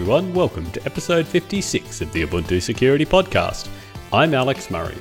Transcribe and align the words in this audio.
everyone, 0.00 0.32
welcome 0.32 0.70
to 0.70 0.80
episode 0.86 1.26
56 1.26 2.02
of 2.02 2.12
the 2.12 2.24
Ubuntu 2.24 2.62
Security 2.62 3.04
Podcast. 3.04 3.68
I'm 4.12 4.32
Alex 4.32 4.70
Murray. 4.70 4.96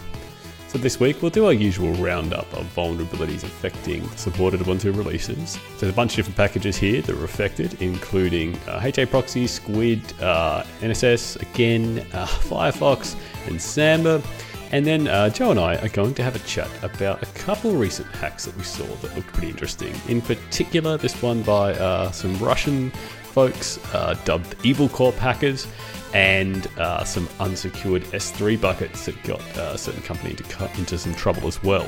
So, 0.70 0.80
this 0.80 1.00
week 1.00 1.22
we'll 1.22 1.30
do 1.30 1.46
our 1.46 1.54
usual 1.54 1.94
roundup 1.94 2.52
of 2.54 2.66
vulnerabilities 2.76 3.44
affecting 3.44 4.10
supported 4.16 4.60
Ubuntu 4.60 4.86
releases. 4.98 5.52
So 5.52 5.60
there's 5.78 5.94
a 5.94 5.96
bunch 5.96 6.14
of 6.14 6.16
different 6.16 6.38
packages 6.38 6.78
here 6.78 7.04
that 7.04 7.16
are 7.16 7.24
affected, 7.24 7.80
including 7.80 8.58
uh, 8.68 8.82
Squid, 8.82 10.02
uh, 10.20 10.64
NSS, 10.80 11.40
again, 11.44 12.00
uh, 12.14 12.26
Firefox, 12.26 13.16
and 13.46 13.62
Samba. 13.62 14.24
And 14.72 14.86
then 14.86 15.08
uh, 15.08 15.30
Joe 15.30 15.52
and 15.52 15.60
I 15.60 15.76
are 15.78 15.90
going 15.90 16.14
to 16.16 16.24
have 16.24 16.36
a 16.36 16.40
chat 16.40 16.70
about 16.82 17.22
a 17.22 17.28
couple 17.28 17.74
recent 17.74 18.08
hacks 18.16 18.46
that 18.46 18.58
we 18.58 18.64
saw 18.64 18.84
that 18.84 19.16
looked 19.16 19.32
pretty 19.32 19.50
interesting. 19.50 19.94
In 20.10 20.22
particular, 20.22 20.98
this 20.98 21.22
one 21.22 21.44
by 21.44 21.74
uh, 21.74 22.12
some 22.12 22.38
Russian 22.40 22.92
folks 23.38 23.78
uh, 23.94 24.16
dubbed 24.26 24.56
Evil 24.66 24.90
Corp 24.90 25.14
hackers, 25.14 25.68
and 26.16 26.66
uh, 26.80 27.04
some 27.04 27.30
unsecured 27.40 28.02
S3 28.06 28.60
buckets 28.60 29.06
that 29.06 29.22
got 29.22 29.40
uh, 29.56 29.74
a 29.74 29.78
certain 29.78 30.02
company 30.02 30.32
into, 30.32 30.72
into 30.80 30.98
some 30.98 31.14
trouble 31.14 31.48
as 31.48 31.62
well. 31.62 31.88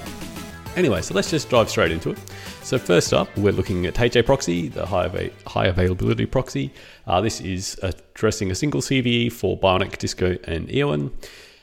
Anyway, 0.76 1.02
so 1.02 1.16
let's 1.16 1.32
just 1.32 1.50
dive 1.50 1.68
straight 1.68 1.92
into 1.92 2.12
it. 2.12 2.20
So 2.62 2.78
first 2.78 3.14
up, 3.14 3.36
we're 3.36 3.52
looking 3.52 3.88
at 3.88 4.00
HA 4.00 4.22
Proxy, 4.22 4.68
the 4.68 4.86
high, 4.86 5.06
av- 5.06 5.44
high 5.48 5.66
availability 5.66 6.28
proxy. 6.28 6.72
Uh, 7.08 7.20
this 7.20 7.42
is 7.42 7.80
addressing 7.82 8.52
a 8.52 8.56
single 8.56 8.82
CVE 8.82 9.32
for 9.32 9.58
Bionic, 9.58 9.98
Disco, 9.98 10.38
and 10.44 10.68
Eoan. 10.68 11.10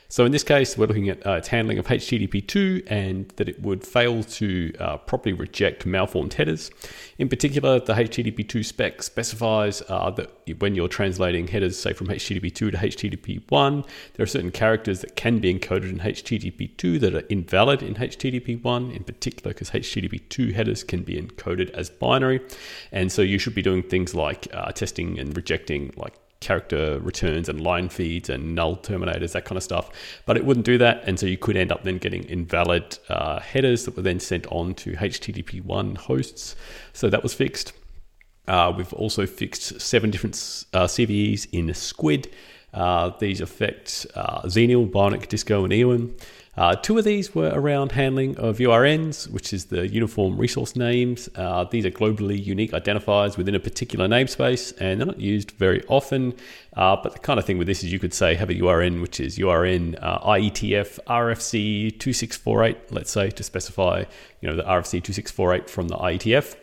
So 0.09 0.23
in 0.23 0.31
this 0.31 0.43
case, 0.43 0.77
we're 0.77 0.85
looking 0.85 1.09
at 1.09 1.25
uh, 1.27 1.33
its 1.33 1.49
handling 1.49 1.79
of 1.79 1.87
HTTP2 1.87 2.87
and 2.87 3.27
that 3.35 3.49
it 3.49 3.61
would 3.61 3.85
fail 3.85 4.23
to 4.23 4.73
uh, 4.79 4.97
properly 4.97 5.33
reject 5.33 5.85
malformed 5.85 6.33
headers. 6.33 6.71
In 7.17 7.27
particular, 7.27 7.81
the 7.81 7.93
HTTP2 7.93 8.63
spec 8.63 9.03
specifies 9.03 9.83
uh, 9.89 10.09
that 10.11 10.31
when 10.59 10.75
you're 10.75 10.87
translating 10.87 11.47
headers, 11.47 11.77
say 11.77 11.91
from 11.91 12.07
HTTP2 12.07 12.53
to 12.53 12.71
HTTP1, 12.71 13.85
there 14.13 14.23
are 14.23 14.27
certain 14.27 14.51
characters 14.51 15.01
that 15.01 15.17
can 15.17 15.39
be 15.39 15.53
encoded 15.53 15.89
in 15.89 15.99
HTTP2 15.99 17.01
that 17.01 17.13
are 17.13 17.27
invalid 17.27 17.83
in 17.83 17.95
HTTP1, 17.95 18.95
in 18.95 19.03
particular 19.03 19.53
because 19.53 19.71
HTTP2 19.71 20.53
headers 20.53 20.85
can 20.85 21.03
be 21.03 21.21
encoded 21.21 21.69
as 21.71 21.89
binary. 21.89 22.39
And 22.93 23.11
so 23.11 23.21
you 23.21 23.37
should 23.37 23.55
be 23.55 23.61
doing 23.61 23.83
things 23.83 24.15
like 24.15 24.47
uh, 24.53 24.71
testing 24.71 25.19
and 25.19 25.35
rejecting 25.35 25.91
like 25.97 26.13
character 26.39 26.99
returns 26.99 27.49
and 27.49 27.61
line 27.61 27.89
feeds 27.89 28.29
and 28.29 28.55
null 28.55 28.77
terminators, 28.77 29.31
that 29.33 29.45
kind 29.45 29.57
of 29.57 29.63
stuff. 29.63 29.89
But 30.25 30.37
it 30.37 30.45
wouldn't 30.45 30.65
do 30.65 30.77
that, 30.77 31.03
and 31.05 31.19
so 31.19 31.25
you 31.25 31.37
could 31.37 31.57
end 31.57 31.71
up 31.71 31.83
then 31.83 31.97
getting 31.97 32.23
invalid 32.23 32.97
uh, 33.09 33.39
headers 33.39 33.85
that 33.85 33.95
were 33.95 34.03
then 34.03 34.19
sent 34.19 34.47
on 34.47 34.73
to 34.75 34.93
HTTP1 34.93 35.97
hosts. 35.97 36.55
So 36.93 37.09
that 37.09 37.23
was 37.23 37.33
fixed. 37.33 37.73
Uh, 38.47 38.73
we've 38.75 38.93
also 38.93 39.25
fixed 39.25 39.81
seven 39.81 40.09
different 40.09 40.35
uh, 40.73 40.85
CVEs 40.85 41.47
in 41.51 41.73
Squid. 41.73 42.29
Uh, 42.73 43.11
these 43.19 43.41
affect 43.41 44.05
uh, 44.15 44.41
Xenial, 44.43 44.89
Bionic, 44.89 45.27
Disco, 45.27 45.63
and 45.63 45.73
Eoan. 45.73 46.13
Uh, 46.57 46.75
two 46.75 46.97
of 46.97 47.03
these 47.03 47.35
were 47.35 47.51
around 47.53 47.91
handling 47.91 48.35
of 48.37 48.57
URNs, 48.57 49.29
which 49.29 49.53
is 49.53 49.65
the 49.65 49.87
uniform 49.87 50.35
resource 50.35 50.75
names. 50.75 51.29
Uh, 51.35 51.63
these 51.65 51.85
are 51.85 51.91
globally 51.91 52.43
unique 52.43 52.71
identifiers 52.71 53.37
within 53.37 53.53
a 53.53 53.59
particular 53.59 54.07
namespace, 54.07 54.73
and 54.79 54.99
they're 54.99 55.05
not 55.05 55.19
used 55.19 55.51
very 55.51 55.83
often. 55.87 56.33
Uh, 56.75 56.95
but 56.95 57.13
the 57.13 57.19
kind 57.19 57.37
of 57.37 57.45
thing 57.45 57.59
with 57.59 57.67
this 57.67 57.83
is 57.83 57.91
you 57.93 57.99
could 57.99 58.13
say 58.13 58.33
have 58.33 58.49
a 58.49 58.55
URN, 58.55 59.01
which 59.01 59.19
is 59.19 59.37
URN 59.37 59.97
uh, 60.01 60.19
IETF 60.27 60.97
RFC 61.05 61.91
2648, 61.99 62.91
let's 62.91 63.11
say, 63.11 63.29
to 63.29 63.43
specify 63.43 64.03
you 64.41 64.49
know 64.49 64.55
the 64.55 64.63
RFC 64.63 65.03
2648 65.03 65.69
from 65.69 65.89
the 65.89 65.95
IETF. 65.95 66.55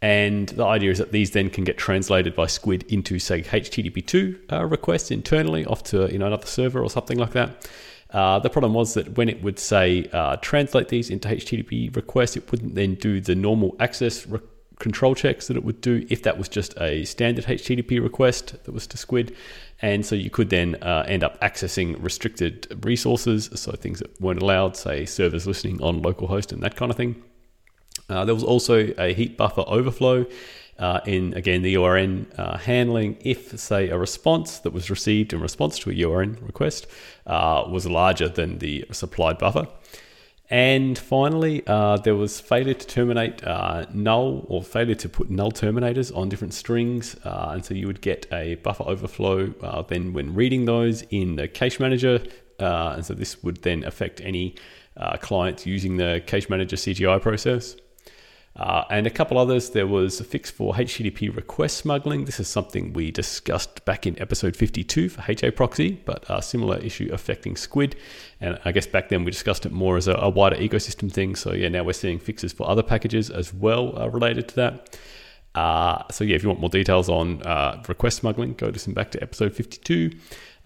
And 0.00 0.50
the 0.50 0.66
idea 0.66 0.92
is 0.92 0.98
that 0.98 1.12
these 1.12 1.30
then 1.32 1.50
can 1.50 1.64
get 1.64 1.78
translated 1.78 2.36
by 2.36 2.46
Squid 2.46 2.84
into, 2.92 3.18
say, 3.18 3.42
HTTP2 3.42 4.52
uh, 4.52 4.64
requests 4.66 5.10
internally 5.10 5.64
off 5.64 5.82
to 5.84 6.12
you 6.12 6.18
know 6.18 6.26
another 6.26 6.46
server 6.46 6.80
or 6.80 6.90
something 6.90 7.18
like 7.18 7.32
that. 7.32 7.66
Uh, 8.14 8.38
the 8.38 8.48
problem 8.48 8.72
was 8.72 8.94
that 8.94 9.16
when 9.18 9.28
it 9.28 9.42
would 9.42 9.58
say 9.58 10.08
uh, 10.12 10.36
translate 10.36 10.88
these 10.88 11.10
into 11.10 11.28
HTTP 11.28 11.94
requests, 11.96 12.36
it 12.36 12.48
wouldn't 12.50 12.76
then 12.76 12.94
do 12.94 13.20
the 13.20 13.34
normal 13.34 13.74
access 13.80 14.24
re- 14.28 14.38
control 14.78 15.16
checks 15.16 15.48
that 15.48 15.56
it 15.56 15.64
would 15.64 15.80
do 15.80 16.06
if 16.08 16.22
that 16.22 16.38
was 16.38 16.48
just 16.48 16.80
a 16.80 17.04
standard 17.04 17.44
HTTP 17.44 18.00
request 18.00 18.54
that 18.64 18.72
was 18.72 18.86
to 18.86 18.96
Squid. 18.96 19.36
And 19.82 20.06
so 20.06 20.14
you 20.14 20.30
could 20.30 20.50
then 20.50 20.76
uh, 20.76 21.04
end 21.08 21.24
up 21.24 21.40
accessing 21.40 22.00
restricted 22.00 22.84
resources, 22.84 23.50
so 23.54 23.72
things 23.72 23.98
that 23.98 24.20
weren't 24.20 24.40
allowed, 24.40 24.76
say 24.76 25.06
servers 25.06 25.48
listening 25.48 25.82
on 25.82 26.00
localhost 26.00 26.52
and 26.52 26.62
that 26.62 26.76
kind 26.76 26.92
of 26.92 26.96
thing. 26.96 27.20
Uh, 28.08 28.24
there 28.24 28.34
was 28.34 28.44
also 28.44 28.94
a 28.96 29.12
heap 29.12 29.36
buffer 29.36 29.64
overflow 29.66 30.24
uh, 30.78 31.00
in 31.06 31.34
again 31.34 31.62
the 31.62 31.74
URN 31.74 32.26
uh, 32.36 32.58
handling 32.58 33.16
if 33.20 33.58
say 33.58 33.88
a 33.88 33.98
response 33.98 34.58
that 34.58 34.72
was 34.72 34.90
received 34.90 35.32
in 35.32 35.40
response 35.40 35.78
to 35.78 35.90
a 35.90 35.94
URN 35.94 36.38
request 36.42 36.86
uh, 37.26 37.64
was 37.68 37.86
larger 37.86 38.28
than 38.28 38.58
the 38.58 38.84
supplied 38.90 39.38
buffer. 39.38 39.66
And 40.50 40.98
finally, 40.98 41.66
uh, 41.66 41.96
there 41.96 42.14
was 42.14 42.38
failure 42.38 42.74
to 42.74 42.86
terminate 42.86 43.42
uh, 43.44 43.86
null 43.94 44.44
or 44.48 44.62
failure 44.62 44.94
to 44.96 45.08
put 45.08 45.30
null 45.30 45.50
terminators 45.50 46.14
on 46.14 46.28
different 46.28 46.52
strings. 46.52 47.16
And 47.24 47.64
so 47.64 47.72
you 47.72 47.86
would 47.86 48.02
get 48.02 48.26
a 48.30 48.56
buffer 48.56 48.84
overflow 48.84 49.46
then 49.88 50.12
when 50.12 50.34
reading 50.34 50.66
those 50.66 51.02
in 51.10 51.36
the 51.36 51.48
cache 51.48 51.80
manager. 51.80 52.22
and 52.58 53.04
so 53.04 53.14
this 53.14 53.42
would 53.42 53.62
then 53.62 53.84
affect 53.84 54.20
any 54.20 54.54
clients 55.20 55.64
using 55.64 55.96
the 55.96 56.22
cache 56.26 56.50
manager 56.50 56.76
CGI 56.76 57.22
process. 57.22 57.76
Uh, 58.56 58.84
and 58.88 59.04
a 59.06 59.10
couple 59.10 59.36
others. 59.36 59.70
There 59.70 59.86
was 59.86 60.20
a 60.20 60.24
fix 60.24 60.48
for 60.48 60.74
HTTP 60.74 61.34
request 61.34 61.78
smuggling. 61.78 62.24
This 62.24 62.38
is 62.38 62.46
something 62.46 62.92
we 62.92 63.10
discussed 63.10 63.84
back 63.84 64.06
in 64.06 64.20
episode 64.20 64.54
52 64.54 65.08
for 65.08 65.24
HA 65.26 65.50
proxy, 65.50 66.00
but 66.04 66.24
a 66.28 66.40
similar 66.40 66.78
issue 66.78 67.10
affecting 67.12 67.56
Squid. 67.56 67.96
And 68.40 68.60
I 68.64 68.70
guess 68.70 68.86
back 68.86 69.08
then 69.08 69.24
we 69.24 69.32
discussed 69.32 69.66
it 69.66 69.72
more 69.72 69.96
as 69.96 70.06
a, 70.06 70.14
a 70.14 70.28
wider 70.28 70.56
ecosystem 70.56 71.10
thing. 71.10 71.34
So 71.34 71.52
yeah, 71.52 71.68
now 71.68 71.82
we're 71.82 71.94
seeing 71.94 72.20
fixes 72.20 72.52
for 72.52 72.68
other 72.68 72.84
packages 72.84 73.28
as 73.28 73.52
well 73.52 73.98
uh, 73.98 74.08
related 74.08 74.46
to 74.48 74.56
that. 74.56 74.98
Uh, 75.54 76.02
so 76.10 76.24
yeah, 76.24 76.36
if 76.36 76.42
you 76.42 76.48
want 76.48 76.60
more 76.60 76.70
details 76.70 77.08
on 77.08 77.42
uh, 77.42 77.82
request 77.88 78.18
smuggling, 78.18 78.54
go 78.54 78.66
listen 78.66 78.92
back 78.92 79.10
to 79.12 79.22
episode 79.22 79.54
52. 79.54 80.10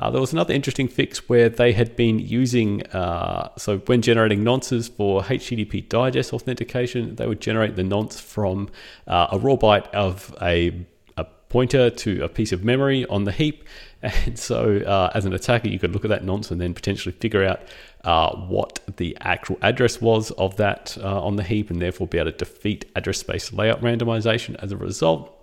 Uh, 0.00 0.10
there 0.10 0.21
was 0.21 0.32
another 0.32 0.54
interesting 0.54 0.87
fix 0.87 1.28
where 1.28 1.49
they 1.49 1.72
had 1.72 1.97
been 1.97 2.21
using, 2.21 2.87
uh, 2.88 3.50
so 3.56 3.78
when 3.78 4.00
generating 4.00 4.44
nonces 4.44 4.88
for 4.88 5.22
HTTP 5.22 5.88
digest 5.88 6.32
authentication, 6.32 7.16
they 7.16 7.27
would 7.27 7.41
generate 7.41 7.75
the 7.75 7.82
nonce 7.82 8.21
from 8.21 8.69
uh, 9.09 9.27
a 9.32 9.38
raw 9.38 9.56
byte 9.56 9.88
of 9.91 10.34
a, 10.41 10.87
a, 11.16 11.25
pointer 11.48 11.88
to 11.88 12.22
a 12.22 12.28
piece 12.28 12.53
of 12.53 12.62
memory 12.62 13.06
on 13.06 13.25
the 13.25 13.32
heap. 13.32 13.65
And 14.00 14.38
so, 14.38 14.78
uh, 14.78 15.10
as 15.14 15.25
an 15.25 15.32
attacker, 15.32 15.69
you 15.69 15.78
could 15.78 15.92
look 15.92 16.04
at 16.04 16.09
that 16.10 16.22
nonce 16.22 16.53
and 16.53 16.60
then 16.60 16.72
potentially 16.72 17.12
figure 17.12 17.44
out 17.44 17.62
uh, 18.04 18.36
what 18.36 18.78
the 18.97 19.16
actual 19.20 19.59
address 19.60 20.00
was 20.00 20.31
of 20.32 20.56
that 20.56 20.97
uh, 21.00 21.20
on 21.20 21.34
the 21.34 21.42
heap, 21.42 21.69
and 21.69 21.82
therefore 21.82 22.06
be 22.06 22.19
able 22.19 22.31
to 22.31 22.38
defeat 22.38 22.84
address 22.94 23.19
space 23.19 23.53
layout 23.53 23.81
randomization 23.81 24.54
as 24.62 24.70
a 24.70 24.76
result. 24.76 25.34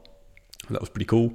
That 0.69 0.79
was 0.79 0.89
pretty 0.89 1.05
cool. 1.05 1.33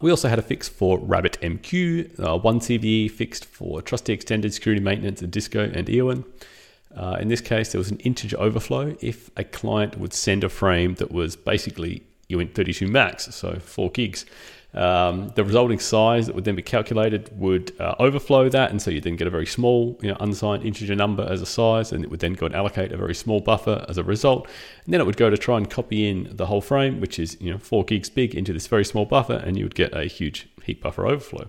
We 0.00 0.10
also 0.10 0.28
had 0.28 0.38
a 0.38 0.42
fix 0.42 0.68
for 0.68 0.98
RabbitMQ, 0.98 2.20
uh, 2.20 2.38
one 2.38 2.58
CVE 2.58 3.10
fixed 3.10 3.44
for 3.44 3.80
trusty 3.82 4.12
extended 4.12 4.52
security 4.52 4.82
maintenance 4.82 5.22
and 5.22 5.30
Disco 5.30 5.64
and 5.64 5.86
Eoan. 5.86 6.24
Uh, 6.94 7.16
in 7.20 7.28
this 7.28 7.40
case, 7.40 7.72
there 7.72 7.78
was 7.78 7.90
an 7.90 7.98
integer 7.98 8.38
overflow 8.38 8.96
if 9.00 9.30
a 9.36 9.44
client 9.44 9.98
would 9.98 10.12
send 10.12 10.44
a 10.44 10.48
frame 10.48 10.94
that 10.96 11.12
was 11.12 11.36
basically 11.36 12.02
uint32 12.28 12.88
max, 12.88 13.34
so 13.34 13.58
4 13.60 13.90
gigs. 13.92 14.26
Um, 14.74 15.30
the 15.34 15.44
resulting 15.44 15.78
size 15.78 16.26
that 16.26 16.34
would 16.34 16.44
then 16.44 16.56
be 16.56 16.62
calculated 16.62 17.30
would 17.38 17.78
uh, 17.78 17.94
overflow 17.98 18.48
that, 18.48 18.70
and 18.70 18.80
so 18.80 18.90
you 18.90 19.00
then 19.00 19.16
get 19.16 19.26
a 19.26 19.30
very 19.30 19.46
small, 19.46 19.98
you 20.00 20.08
know, 20.08 20.16
unsigned 20.20 20.64
integer 20.64 20.94
number 20.94 21.26
as 21.28 21.42
a 21.42 21.46
size, 21.46 21.92
and 21.92 22.04
it 22.04 22.10
would 22.10 22.20
then 22.20 22.32
go 22.32 22.46
and 22.46 22.54
allocate 22.54 22.90
a 22.90 22.96
very 22.96 23.14
small 23.14 23.40
buffer 23.40 23.84
as 23.88 23.98
a 23.98 24.02
result. 24.02 24.48
And 24.84 24.94
then 24.94 25.00
it 25.00 25.04
would 25.04 25.18
go 25.18 25.28
to 25.28 25.36
try 25.36 25.58
and 25.58 25.68
copy 25.68 26.08
in 26.08 26.34
the 26.34 26.46
whole 26.46 26.62
frame, 26.62 27.00
which 27.00 27.18
is 27.18 27.36
you 27.40 27.50
know 27.50 27.58
four 27.58 27.84
gigs 27.84 28.08
big, 28.08 28.34
into 28.34 28.52
this 28.52 28.66
very 28.66 28.84
small 28.84 29.04
buffer, 29.04 29.34
and 29.34 29.58
you 29.58 29.64
would 29.64 29.74
get 29.74 29.94
a 29.94 30.04
huge 30.04 30.48
heap 30.64 30.82
buffer 30.82 31.06
overflow. 31.06 31.46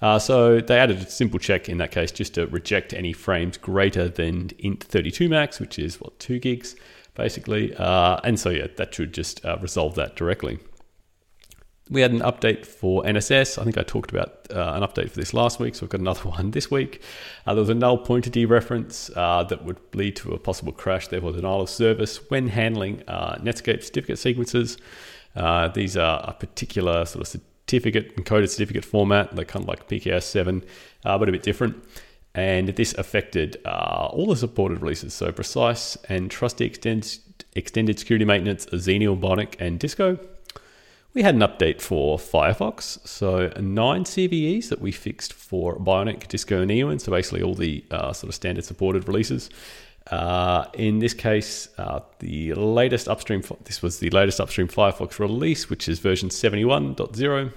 Uh, 0.00 0.18
so 0.18 0.60
they 0.60 0.78
added 0.78 0.98
a 0.98 1.10
simple 1.10 1.38
check 1.38 1.68
in 1.68 1.78
that 1.78 1.92
case 1.92 2.10
just 2.10 2.34
to 2.34 2.46
reject 2.48 2.92
any 2.92 3.12
frames 3.12 3.56
greater 3.56 4.08
than 4.08 4.48
int32 4.48 5.28
max, 5.28 5.60
which 5.60 5.78
is 5.78 6.00
what 6.00 6.18
two 6.18 6.38
gigs 6.38 6.76
basically. 7.14 7.74
Uh, 7.76 8.18
and 8.24 8.38
so 8.38 8.50
yeah, 8.50 8.66
that 8.76 8.94
should 8.94 9.12
just 9.12 9.44
uh, 9.44 9.56
resolve 9.60 9.94
that 9.94 10.16
directly. 10.16 10.58
We 11.90 12.00
had 12.00 12.12
an 12.12 12.20
update 12.20 12.64
for 12.64 13.02
NSS. 13.02 13.58
I 13.58 13.64
think 13.64 13.76
I 13.76 13.82
talked 13.82 14.12
about 14.12 14.46
uh, 14.50 14.72
an 14.74 14.82
update 14.82 15.10
for 15.10 15.16
this 15.16 15.34
last 15.34 15.58
week, 15.58 15.74
so 15.74 15.82
we've 15.82 15.90
got 15.90 16.00
another 16.00 16.20
one 16.28 16.52
this 16.52 16.70
week. 16.70 17.02
Uh, 17.46 17.54
there 17.54 17.60
was 17.60 17.68
a 17.68 17.74
null 17.74 17.98
pointer 17.98 18.30
dereference 18.30 19.10
uh, 19.16 19.42
that 19.44 19.64
would 19.64 19.78
lead 19.94 20.16
to 20.16 20.32
a 20.32 20.38
possible 20.38 20.72
crash, 20.72 21.08
therefore 21.08 21.32
denial 21.32 21.62
of 21.62 21.70
service 21.70 22.30
when 22.30 22.48
handling 22.48 23.02
uh, 23.08 23.36
Netscape 23.36 23.82
certificate 23.82 24.18
sequences. 24.18 24.78
Uh, 25.34 25.68
these 25.68 25.96
are 25.96 26.24
a 26.26 26.32
particular 26.32 27.04
sort 27.04 27.22
of 27.22 27.28
certificate, 27.28 28.16
encoded 28.16 28.48
certificate 28.48 28.84
format. 28.84 29.34
They're 29.34 29.44
kind 29.44 29.64
of 29.64 29.68
like 29.68 29.88
PKCS7, 29.88 30.64
uh, 31.04 31.18
but 31.18 31.28
a 31.28 31.32
bit 31.32 31.42
different. 31.42 31.82
And 32.34 32.68
this 32.68 32.94
affected 32.94 33.56
all 33.66 34.26
the 34.28 34.36
supported 34.36 34.80
releases, 34.80 35.12
so 35.12 35.32
Precise 35.32 35.96
and 36.08 36.30
Trusty 36.30 36.64
Extended, 36.64 37.18
extended 37.54 37.98
Security 37.98 38.24
Maintenance, 38.24 38.64
Xenial, 38.66 39.20
Bionic, 39.20 39.56
and 39.58 39.78
Disco. 39.78 40.18
We 41.14 41.22
had 41.22 41.34
an 41.34 41.42
update 41.42 41.82
for 41.82 42.16
Firefox, 42.16 43.06
so 43.06 43.52
nine 43.60 44.04
CVEs 44.04 44.70
that 44.70 44.80
we 44.80 44.92
fixed 44.92 45.34
for 45.34 45.78
Bionic, 45.78 46.26
Disco, 46.26 46.62
and 46.62 46.70
Eoan. 46.70 46.98
So 46.98 47.12
basically 47.12 47.42
all 47.42 47.54
the 47.54 47.84
uh, 47.90 48.14
sort 48.14 48.30
of 48.30 48.34
standard 48.34 48.64
supported 48.64 49.06
releases. 49.06 49.50
Uh, 50.10 50.64
in 50.72 51.00
this 51.00 51.12
case, 51.12 51.68
uh, 51.76 52.00
the 52.20 52.54
latest 52.54 53.08
upstream, 53.08 53.42
this 53.64 53.82
was 53.82 53.98
the 53.98 54.08
latest 54.08 54.40
upstream 54.40 54.68
Firefox 54.68 55.18
release, 55.18 55.68
which 55.68 55.86
is 55.86 55.98
version 55.98 56.30
71.0. 56.30 57.52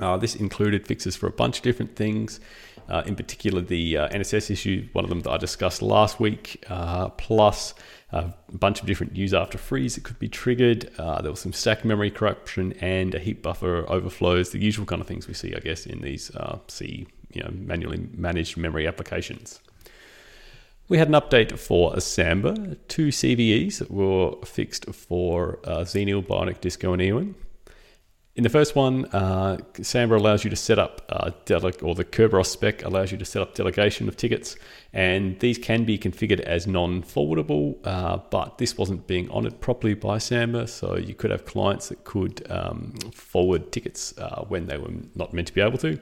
Uh, 0.00 0.16
this 0.16 0.34
included 0.34 0.86
fixes 0.86 1.14
for 1.14 1.26
a 1.26 1.32
bunch 1.32 1.58
of 1.58 1.62
different 1.62 1.94
things, 1.96 2.40
uh, 2.88 3.02
in 3.06 3.14
particular 3.14 3.60
the 3.60 3.96
uh, 3.98 4.08
NSS 4.08 4.50
issue, 4.50 4.88
one 4.92 5.04
of 5.04 5.10
them 5.10 5.20
that 5.20 5.30
I 5.30 5.36
discussed 5.36 5.82
last 5.82 6.18
week, 6.18 6.64
uh, 6.68 7.10
plus 7.10 7.74
a 8.14 8.32
bunch 8.52 8.80
of 8.80 8.86
different 8.86 9.16
use 9.16 9.34
after 9.34 9.58
frees 9.58 9.96
that 9.96 10.04
could 10.04 10.18
be 10.18 10.28
triggered. 10.28 10.90
Uh, 10.98 11.20
there 11.20 11.30
was 11.30 11.40
some 11.40 11.52
stack 11.52 11.84
memory 11.84 12.10
corruption 12.10 12.72
and 12.80 13.14
a 13.14 13.18
heap 13.18 13.42
buffer 13.42 13.84
overflows, 13.88 14.50
the 14.50 14.58
usual 14.60 14.86
kind 14.86 15.00
of 15.00 15.08
things 15.08 15.26
we 15.26 15.34
see, 15.34 15.54
I 15.54 15.58
guess, 15.58 15.84
in 15.84 16.00
these 16.00 16.34
uh, 16.36 16.58
C 16.68 17.08
you 17.32 17.42
know, 17.42 17.50
manually 17.52 18.08
managed 18.12 18.56
memory 18.56 18.86
applications. 18.86 19.60
We 20.88 20.98
had 20.98 21.08
an 21.08 21.14
update 21.14 21.58
for 21.58 21.98
Samba, 21.98 22.76
two 22.88 23.08
CVEs 23.08 23.78
that 23.78 23.90
were 23.90 24.36
fixed 24.44 24.86
for 24.94 25.58
uh, 25.64 25.78
Xenial, 25.78 26.24
Bionic, 26.24 26.60
Disco, 26.60 26.92
and 26.92 27.02
Eoan. 27.02 27.34
In 28.36 28.42
the 28.42 28.50
first 28.50 28.74
one, 28.74 29.04
uh, 29.06 29.58
Samba 29.80 30.16
allows 30.16 30.42
you 30.42 30.50
to 30.50 30.56
set 30.56 30.76
up, 30.76 31.02
uh, 31.08 31.30
dele- 31.44 31.70
or 31.82 31.94
the 31.94 32.04
Kerberos 32.04 32.46
spec 32.46 32.82
allows 32.84 33.12
you 33.12 33.18
to 33.18 33.24
set 33.24 33.40
up 33.40 33.54
delegation 33.54 34.08
of 34.08 34.16
tickets, 34.16 34.56
and 34.92 35.38
these 35.38 35.56
can 35.56 35.84
be 35.84 35.96
configured 35.96 36.40
as 36.40 36.66
non 36.66 37.04
forwardable, 37.04 37.76
uh, 37.84 38.18
but 38.30 38.58
this 38.58 38.76
wasn't 38.76 39.06
being 39.06 39.30
honored 39.30 39.60
properly 39.60 39.94
by 39.94 40.18
Samba, 40.18 40.66
so 40.66 40.96
you 40.96 41.14
could 41.14 41.30
have 41.30 41.44
clients 41.44 41.90
that 41.90 42.02
could 42.02 42.44
um, 42.50 42.94
forward 43.12 43.70
tickets 43.70 44.18
uh, 44.18 44.44
when 44.48 44.66
they 44.66 44.78
were 44.78 44.90
not 45.14 45.32
meant 45.32 45.46
to 45.46 45.54
be 45.54 45.60
able 45.60 45.78
to. 45.78 46.00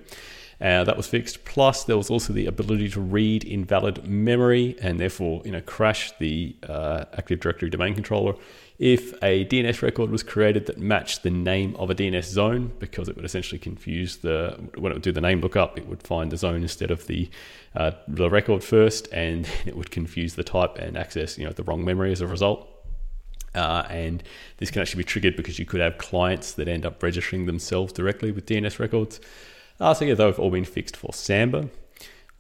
Uh, 0.63 0.85
that 0.85 0.97
was 0.97 1.09
fixed. 1.09 1.45
Plus, 1.45 1.85
there 1.85 1.97
was 1.97 2.09
also 2.09 2.33
the 2.33 2.47
ability 2.47 2.89
to 2.89 3.01
read 3.01 3.43
invalid 3.43 4.07
memory 4.09 4.77
and 4.81 5.01
therefore, 5.01 5.43
you 5.45 5.51
know, 5.51 5.61
crash 5.63 6.13
the 6.21 6.55
uh, 6.69 7.05
Active 7.15 7.41
Directory 7.41 7.69
domain 7.69 7.95
controller 7.95 8.35
if 8.83 9.13
a 9.23 9.45
DNS 9.45 9.81
record 9.81 10.11
was 10.11 10.25
created 10.25 10.67
that 10.67 10.77
matched 10.77 11.23
the 11.23 11.31
name 11.31 11.77
of 11.77 11.89
a 11.89 11.95
DNS 11.95 12.25
zone, 12.25 12.73
because 12.81 13.09
it 13.09 13.15
would 13.15 13.25
essentially 13.25 13.61
confuse 13.61 14.17
the 14.17 14.59
when 14.77 14.91
it 14.91 14.97
would 14.97 15.03
do 15.03 15.13
the 15.13 15.21
name 15.21 15.41
lookup, 15.41 15.79
it 15.79 15.87
would 15.87 16.03
find 16.03 16.33
the 16.33 16.37
zone 16.37 16.63
instead 16.63 16.91
of 16.91 17.07
the 17.07 17.31
uh, 17.77 17.93
the 18.09 18.29
record 18.29 18.65
first, 18.65 19.07
and 19.13 19.49
it 19.67 19.77
would 19.77 19.93
confuse 19.93 20.35
the 20.35 20.43
type 20.43 20.79
and 20.79 20.97
access 20.97 21.39
you 21.39 21.45
know 21.45 21.53
the 21.53 21.63
wrong 21.63 21.85
memory 21.85 22.11
as 22.11 22.21
a 22.21 22.27
result. 22.27 22.69
Uh, 23.55 23.87
and 23.89 24.25
this 24.57 24.73
can 24.73 24.83
actually 24.83 24.99
be 24.99 25.07
triggered 25.07 25.37
because 25.37 25.61
you 25.61 25.65
could 25.65 25.81
have 25.81 25.99
clients 25.99 26.55
that 26.55 26.67
end 26.67 26.85
up 26.85 27.01
registering 27.01 27.47
themselves 27.47 27.93
directly 27.93 28.33
with 28.33 28.47
DNS 28.47 28.81
records. 28.81 29.21
Uh, 29.83 29.93
so 29.93 30.05
yeah, 30.05 30.15
they've 30.15 30.39
all 30.39 30.51
been 30.51 30.65
fixed 30.65 30.97
for 30.97 31.13
Samba 31.13 31.69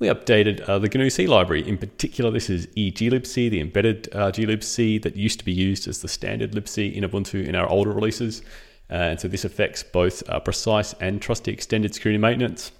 we 0.02 0.08
updated 0.08 0.68
uh, 0.68 0.80
the 0.80 0.88
GNU 0.88 1.08
C 1.10 1.28
library. 1.28 1.66
In 1.66 1.78
particular, 1.78 2.32
this 2.32 2.50
is 2.50 2.66
eglibc, 2.76 3.34
the 3.34 3.60
embedded 3.60 4.08
uh, 4.12 4.32
glibc 4.32 5.00
that 5.02 5.16
used 5.16 5.38
to 5.38 5.44
be 5.44 5.52
used 5.52 5.86
as 5.86 6.02
the 6.02 6.08
standard 6.08 6.52
libc 6.52 6.92
in 6.92 7.04
Ubuntu 7.04 7.46
in 7.46 7.54
our 7.54 7.68
older 7.68 7.92
releases. 7.92 8.42
Uh, 8.90 8.94
and 8.94 9.20
so 9.20 9.28
this 9.28 9.44
affects 9.44 9.84
both 9.84 10.28
uh, 10.28 10.40
precise 10.40 10.92
and 10.94 11.22
trusty 11.22 11.52
extended 11.52 11.94
security 11.94 12.18
maintenance. 12.18 12.72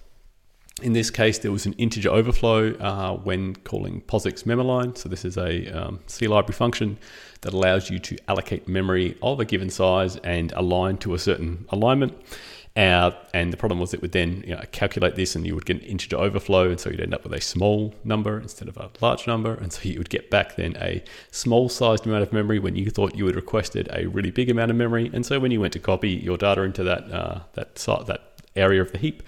In 0.82 0.94
this 0.94 1.10
case, 1.10 1.38
there 1.38 1.52
was 1.52 1.64
an 1.64 1.74
integer 1.74 2.10
overflow 2.10 2.74
uh, 2.74 3.16
when 3.18 3.54
calling 3.54 4.00
POSIX 4.00 4.42
memalign. 4.42 4.98
So 4.98 5.08
this 5.08 5.24
is 5.24 5.36
a 5.36 5.68
um, 5.68 6.00
C 6.08 6.26
library 6.26 6.56
function 6.56 6.98
that 7.42 7.52
allows 7.52 7.88
you 7.88 8.00
to 8.00 8.18
allocate 8.26 8.66
memory 8.66 9.16
of 9.22 9.38
a 9.38 9.44
given 9.44 9.70
size 9.70 10.16
and 10.16 10.50
align 10.56 10.96
to 10.98 11.14
a 11.14 11.20
certain 11.20 11.66
alignment. 11.68 12.20
Uh, 12.74 13.10
and 13.34 13.52
the 13.52 13.56
problem 13.56 13.78
was 13.78 13.92
it 13.92 14.00
would 14.00 14.12
then 14.12 14.42
you 14.46 14.54
know, 14.54 14.62
calculate 14.72 15.14
this 15.14 15.36
and 15.36 15.46
you 15.46 15.54
would 15.54 15.66
get 15.66 15.76
an 15.76 15.82
integer 15.82 16.16
overflow. 16.16 16.70
And 16.70 16.80
so 16.80 16.88
you'd 16.88 17.00
end 17.00 17.14
up 17.14 17.22
with 17.22 17.34
a 17.34 17.40
small 17.40 17.94
number 18.02 18.40
instead 18.40 18.68
of 18.68 18.76
a 18.78 18.90
large 19.00 19.26
number. 19.26 19.54
And 19.54 19.72
so 19.72 19.88
you 19.88 19.98
would 19.98 20.08
get 20.08 20.30
back 20.30 20.56
then 20.56 20.76
a 20.80 21.04
small 21.30 21.68
sized 21.68 22.06
amount 22.06 22.22
of 22.22 22.32
memory 22.32 22.58
when 22.58 22.76
you 22.76 22.88
thought 22.88 23.14
you 23.14 23.26
had 23.26 23.36
requested 23.36 23.88
a 23.92 24.06
really 24.06 24.30
big 24.30 24.48
amount 24.48 24.70
of 24.70 24.76
memory. 24.76 25.10
And 25.12 25.26
so 25.26 25.38
when 25.38 25.50
you 25.50 25.60
went 25.60 25.74
to 25.74 25.78
copy 25.78 26.10
your 26.10 26.38
data 26.38 26.62
into 26.62 26.82
that, 26.84 27.12
uh, 27.12 27.40
that, 27.54 27.74
that 28.06 28.42
area 28.56 28.80
of 28.80 28.92
the 28.92 28.98
heap, 28.98 29.22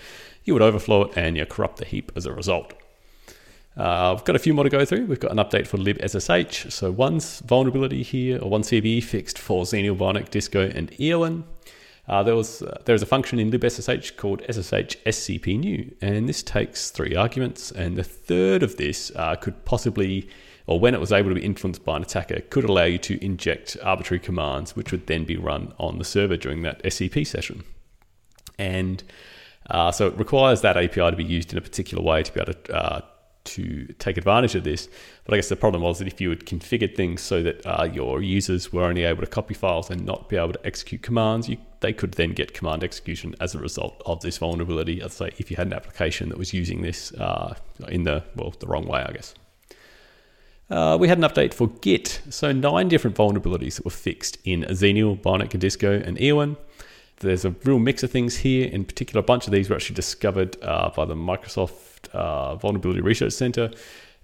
you 0.44 0.55
would 0.55 0.62
overflow 0.62 1.05
it 1.05 1.12
and 1.17 1.37
you 1.37 1.44
corrupt 1.44 1.79
the 1.79 1.85
heap 1.85 2.12
as 2.17 2.25
a 2.25 2.32
result. 2.32 2.73
Uh, 3.76 4.14
I've 4.14 4.25
got 4.25 4.37
a 4.37 4.38
few 4.38 4.55
more 4.55 4.64
to 4.64 4.70
go 4.70 4.85
through. 4.85 5.06
We've 5.06 5.20
got 5.20 5.32
an 5.32 5.38
update 5.38 5.67
for 5.67 5.79
libSSH. 5.79 6.70
So 6.70 6.93
one's 6.93 7.41
vulnerability 7.41 8.02
here, 8.05 8.38
or 8.41 8.49
one 8.49 8.62
CVE 8.62 9.02
fixed 9.02 9.38
for 9.38 9.64
Xenial, 9.64 9.96
Bionic, 9.96 10.31
Disco, 10.31 10.69
and 10.69 10.91
Eoan. 10.93 11.43
Uh, 12.06 12.23
there 12.23 12.37
was 12.37 12.62
uh, 12.62 12.83
there 12.85 12.95
is 12.95 13.03
a 13.03 13.06
function 13.06 13.39
in 13.39 13.51
libSSH 13.51 14.17
called 14.17 14.43
SSH 14.43 14.97
SCP 15.06 15.59
new, 15.59 15.95
and 16.01 16.29
this 16.29 16.43
takes 16.43 16.91
three 16.91 17.17
arguments. 17.17 17.71
And 17.71 17.97
the 17.97 18.05
third 18.05 18.62
of 18.62 18.77
this 18.77 19.11
uh, 19.17 19.37
could 19.37 19.65
possibly, 19.65 20.29
or 20.67 20.79
when 20.79 20.95
it 20.95 21.01
was 21.01 21.12
able 21.12 21.31
to 21.31 21.35
be 21.35 21.45
influenced 21.45 21.85
by 21.85 21.97
an 21.97 22.03
attacker, 22.03 22.41
could 22.51 22.65
allow 22.65 22.85
you 22.85 22.99
to 22.99 23.25
inject 23.25 23.77
arbitrary 23.83 24.21
commands, 24.21 24.77
which 24.77 24.93
would 24.93 25.06
then 25.06 25.25
be 25.25 25.37
run 25.37 25.73
on 25.79 25.99
the 25.99 26.05
server 26.05 26.37
during 26.37 26.62
that 26.62 26.83
SCP 26.83 27.27
session. 27.27 27.65
And 28.59 29.03
uh, 29.71 29.91
so 29.91 30.09
it 30.09 30.19
requires 30.19 30.61
that 30.61 30.77
API 30.77 31.11
to 31.11 31.17
be 31.17 31.25
used 31.25 31.53
in 31.53 31.59
a 31.59 31.62
particular 31.62 32.05
way 32.05 32.23
to 32.23 32.33
be 32.33 32.41
able 32.41 32.53
to 32.53 32.75
uh, 32.75 33.01
to 33.44 33.87
take 33.99 34.17
advantage 34.17 34.55
of 34.55 34.64
this. 34.64 34.88
But 35.25 35.35
I 35.35 35.38
guess 35.38 35.49
the 35.49 35.56
problem 35.56 35.82
was 35.82 35.99
that 35.99 36.08
if 36.08 36.20
you 36.20 36.31
had 36.31 36.46
configured 36.46 36.96
things 36.96 37.20
so 37.20 37.43
that 37.43 37.64
uh, 37.67 37.85
your 37.85 38.23
users 38.23 38.73
were 38.73 38.85
only 38.85 39.05
able 39.05 39.20
to 39.20 39.26
copy 39.26 39.55
files 39.55 39.91
and 39.91 40.05
not 40.05 40.29
be 40.29 40.37
able 40.37 40.52
to 40.52 40.67
execute 40.67 41.02
commands, 41.02 41.49
you, 41.49 41.58
they 41.81 41.93
could 41.93 42.12
then 42.12 42.32
get 42.32 42.55
command 42.55 42.82
execution 42.82 43.35
as 43.41 43.55
a 43.55 43.58
result 43.58 44.02
of 44.06 44.20
this 44.20 44.38
vulnerability. 44.38 45.02
I'd 45.02 45.12
say 45.12 45.31
if 45.38 45.50
you 45.50 45.56
had 45.56 45.67
an 45.67 45.73
application 45.73 46.29
that 46.31 46.38
was 46.38 46.52
using 46.52 46.82
this 46.82 47.12
uh, 47.14 47.55
in 47.88 48.05
the 48.05 48.25
well 48.35 48.55
the 48.58 48.67
wrong 48.67 48.87
way, 48.87 49.05
I 49.06 49.12
guess. 49.12 49.35
Uh, 50.70 50.96
we 50.99 51.08
had 51.08 51.19
an 51.19 51.25
update 51.25 51.52
for 51.52 51.69
Git, 51.69 52.23
so 52.31 52.50
nine 52.50 52.88
different 52.88 53.17
vulnerabilities 53.17 53.76
that 53.76 53.85
were 53.85 53.91
fixed 53.91 54.38
in 54.44 54.62
Xenial, 54.62 55.20
Bionic, 55.20 55.58
Disco, 55.58 55.93
and 55.93 56.17
Eoan. 56.17 56.56
There's 57.21 57.45
a 57.45 57.51
real 57.65 57.79
mix 57.79 58.03
of 58.03 58.11
things 58.11 58.37
here. 58.37 58.69
In 58.69 58.85
particular, 58.85 59.21
a 59.21 59.23
bunch 59.23 59.47
of 59.47 59.53
these 59.53 59.71
were 59.71 59.77
actually 59.77 59.97
discovered 59.97 60.57
uh, 60.63 60.91
by 60.95 61.05
the 61.05 61.15
Microsoft 61.15 62.09
uh, 62.13 62.57
Vulnerability 62.57 63.01
Research 63.01 63.33
Center. 63.33 63.71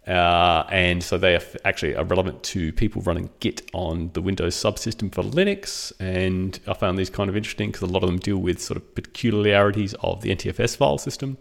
Uh, 0.06 0.64
and 0.70 1.02
so 1.02 1.18
they 1.18 1.36
are 1.36 1.42
actually 1.64 1.94
are 1.94 2.04
relevant 2.04 2.42
to 2.42 2.72
people 2.72 3.02
running 3.02 3.28
Git 3.40 3.68
on 3.74 4.10
the 4.14 4.22
Windows 4.22 4.56
subsystem 4.56 5.14
for 5.14 5.22
Linux. 5.22 5.92
And 6.00 6.58
I 6.66 6.74
found 6.74 6.98
these 6.98 7.10
kind 7.10 7.28
of 7.28 7.36
interesting 7.36 7.70
because 7.70 7.82
a 7.88 7.92
lot 7.92 8.02
of 8.02 8.08
them 8.08 8.18
deal 8.18 8.38
with 8.38 8.60
sort 8.60 8.76
of 8.76 8.94
peculiarities 8.94 9.94
of 10.02 10.22
the 10.22 10.30
NTFS 10.30 10.76
file 10.76 10.98
system. 10.98 11.38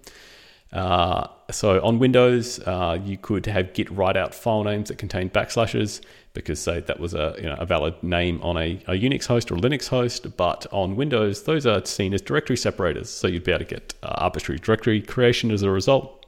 Uh, 0.72 1.28
so 1.50 1.84
on 1.84 1.98
Windows, 1.98 2.60
uh, 2.60 3.00
you 3.04 3.18
could 3.18 3.46
have 3.48 3.74
Git 3.74 3.90
write 3.90 4.18
out 4.18 4.36
file 4.36 4.64
names 4.64 4.90
that 4.90 4.98
contain 4.98 5.30
backslashes 5.30 6.02
because 6.40 6.60
say 6.60 6.80
that 6.80 7.00
was 7.00 7.14
a, 7.14 7.36
you 7.38 7.44
know, 7.44 7.56
a 7.60 7.66
valid 7.66 8.02
name 8.02 8.42
on 8.42 8.58
a, 8.58 8.82
a, 8.88 8.94
Unix 8.94 9.26
host 9.28 9.52
or 9.52 9.56
Linux 9.56 9.90
host. 9.90 10.38
But 10.38 10.66
on 10.72 10.96
Windows, 10.96 11.44
those 11.44 11.66
are 11.66 11.84
seen 11.86 12.14
as 12.14 12.22
directory 12.22 12.58
separators. 12.58 13.10
So 13.10 13.28
you'd 13.28 13.44
be 13.44 13.52
able 13.52 13.66
to 13.66 13.76
get 13.76 13.94
uh, 14.04 14.16
arbitrary 14.18 14.60
directory 14.60 15.02
creation 15.02 15.52
as 15.52 15.62
a 15.62 15.70
result. 15.70 16.26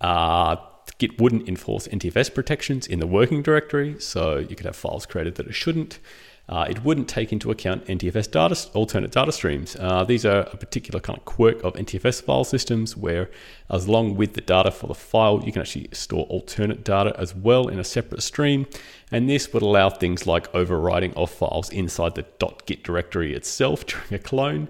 Uh, 0.00 0.56
Git 0.98 1.20
wouldn't 1.20 1.48
enforce 1.48 1.88
NTFS 1.88 2.34
protections 2.34 2.86
in 2.86 3.00
the 3.00 3.06
working 3.06 3.42
directory, 3.42 3.96
so 3.98 4.38
you 4.38 4.54
could 4.56 4.66
have 4.66 4.76
files 4.76 5.06
created 5.06 5.34
that 5.36 5.46
it 5.46 5.54
shouldn't. 5.54 5.98
Uh, 6.46 6.66
it 6.68 6.84
wouldn't 6.84 7.08
take 7.08 7.32
into 7.32 7.50
account 7.50 7.86
NTFS 7.86 8.30
data, 8.30 8.68
alternate 8.74 9.10
data 9.10 9.32
streams. 9.32 9.76
Uh, 9.76 10.04
these 10.04 10.26
are 10.26 10.40
a 10.40 10.56
particular 10.56 11.00
kind 11.00 11.18
of 11.18 11.24
quirk 11.24 11.62
of 11.64 11.72
NTFS 11.72 12.22
file 12.22 12.44
systems 12.44 12.96
where, 12.96 13.30
as 13.70 13.88
long 13.88 14.14
with 14.14 14.34
the 14.34 14.42
data 14.42 14.70
for 14.70 14.86
the 14.86 14.94
file, 14.94 15.42
you 15.42 15.52
can 15.52 15.62
actually 15.62 15.88
store 15.92 16.26
alternate 16.26 16.84
data 16.84 17.14
as 17.18 17.34
well 17.34 17.68
in 17.68 17.78
a 17.78 17.84
separate 17.84 18.22
stream. 18.22 18.66
And 19.10 19.28
this 19.28 19.52
would 19.54 19.62
allow 19.62 19.88
things 19.88 20.26
like 20.26 20.52
overwriting 20.52 21.14
of 21.16 21.30
files 21.30 21.70
inside 21.70 22.14
the 22.14 22.26
.git 22.66 22.82
directory 22.82 23.34
itself 23.34 23.86
during 23.86 24.12
a 24.12 24.18
clone. 24.18 24.68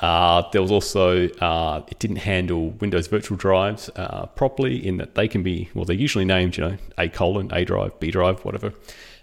Uh, 0.00 0.42
there 0.50 0.60
was 0.60 0.72
also, 0.72 1.28
uh, 1.34 1.80
it 1.88 2.00
didn't 2.00 2.16
handle 2.16 2.70
Windows 2.70 3.06
virtual 3.06 3.36
drives 3.36 3.88
uh, 3.94 4.26
properly 4.26 4.84
in 4.84 4.96
that 4.96 5.14
they 5.14 5.28
can 5.28 5.44
be, 5.44 5.70
well, 5.74 5.84
they're 5.84 5.94
usually 5.94 6.24
named, 6.24 6.56
you 6.56 6.64
know, 6.64 6.76
A 6.98 7.08
colon, 7.08 7.50
A 7.52 7.64
drive, 7.64 7.98
B 8.00 8.10
drive, 8.10 8.44
whatever. 8.44 8.72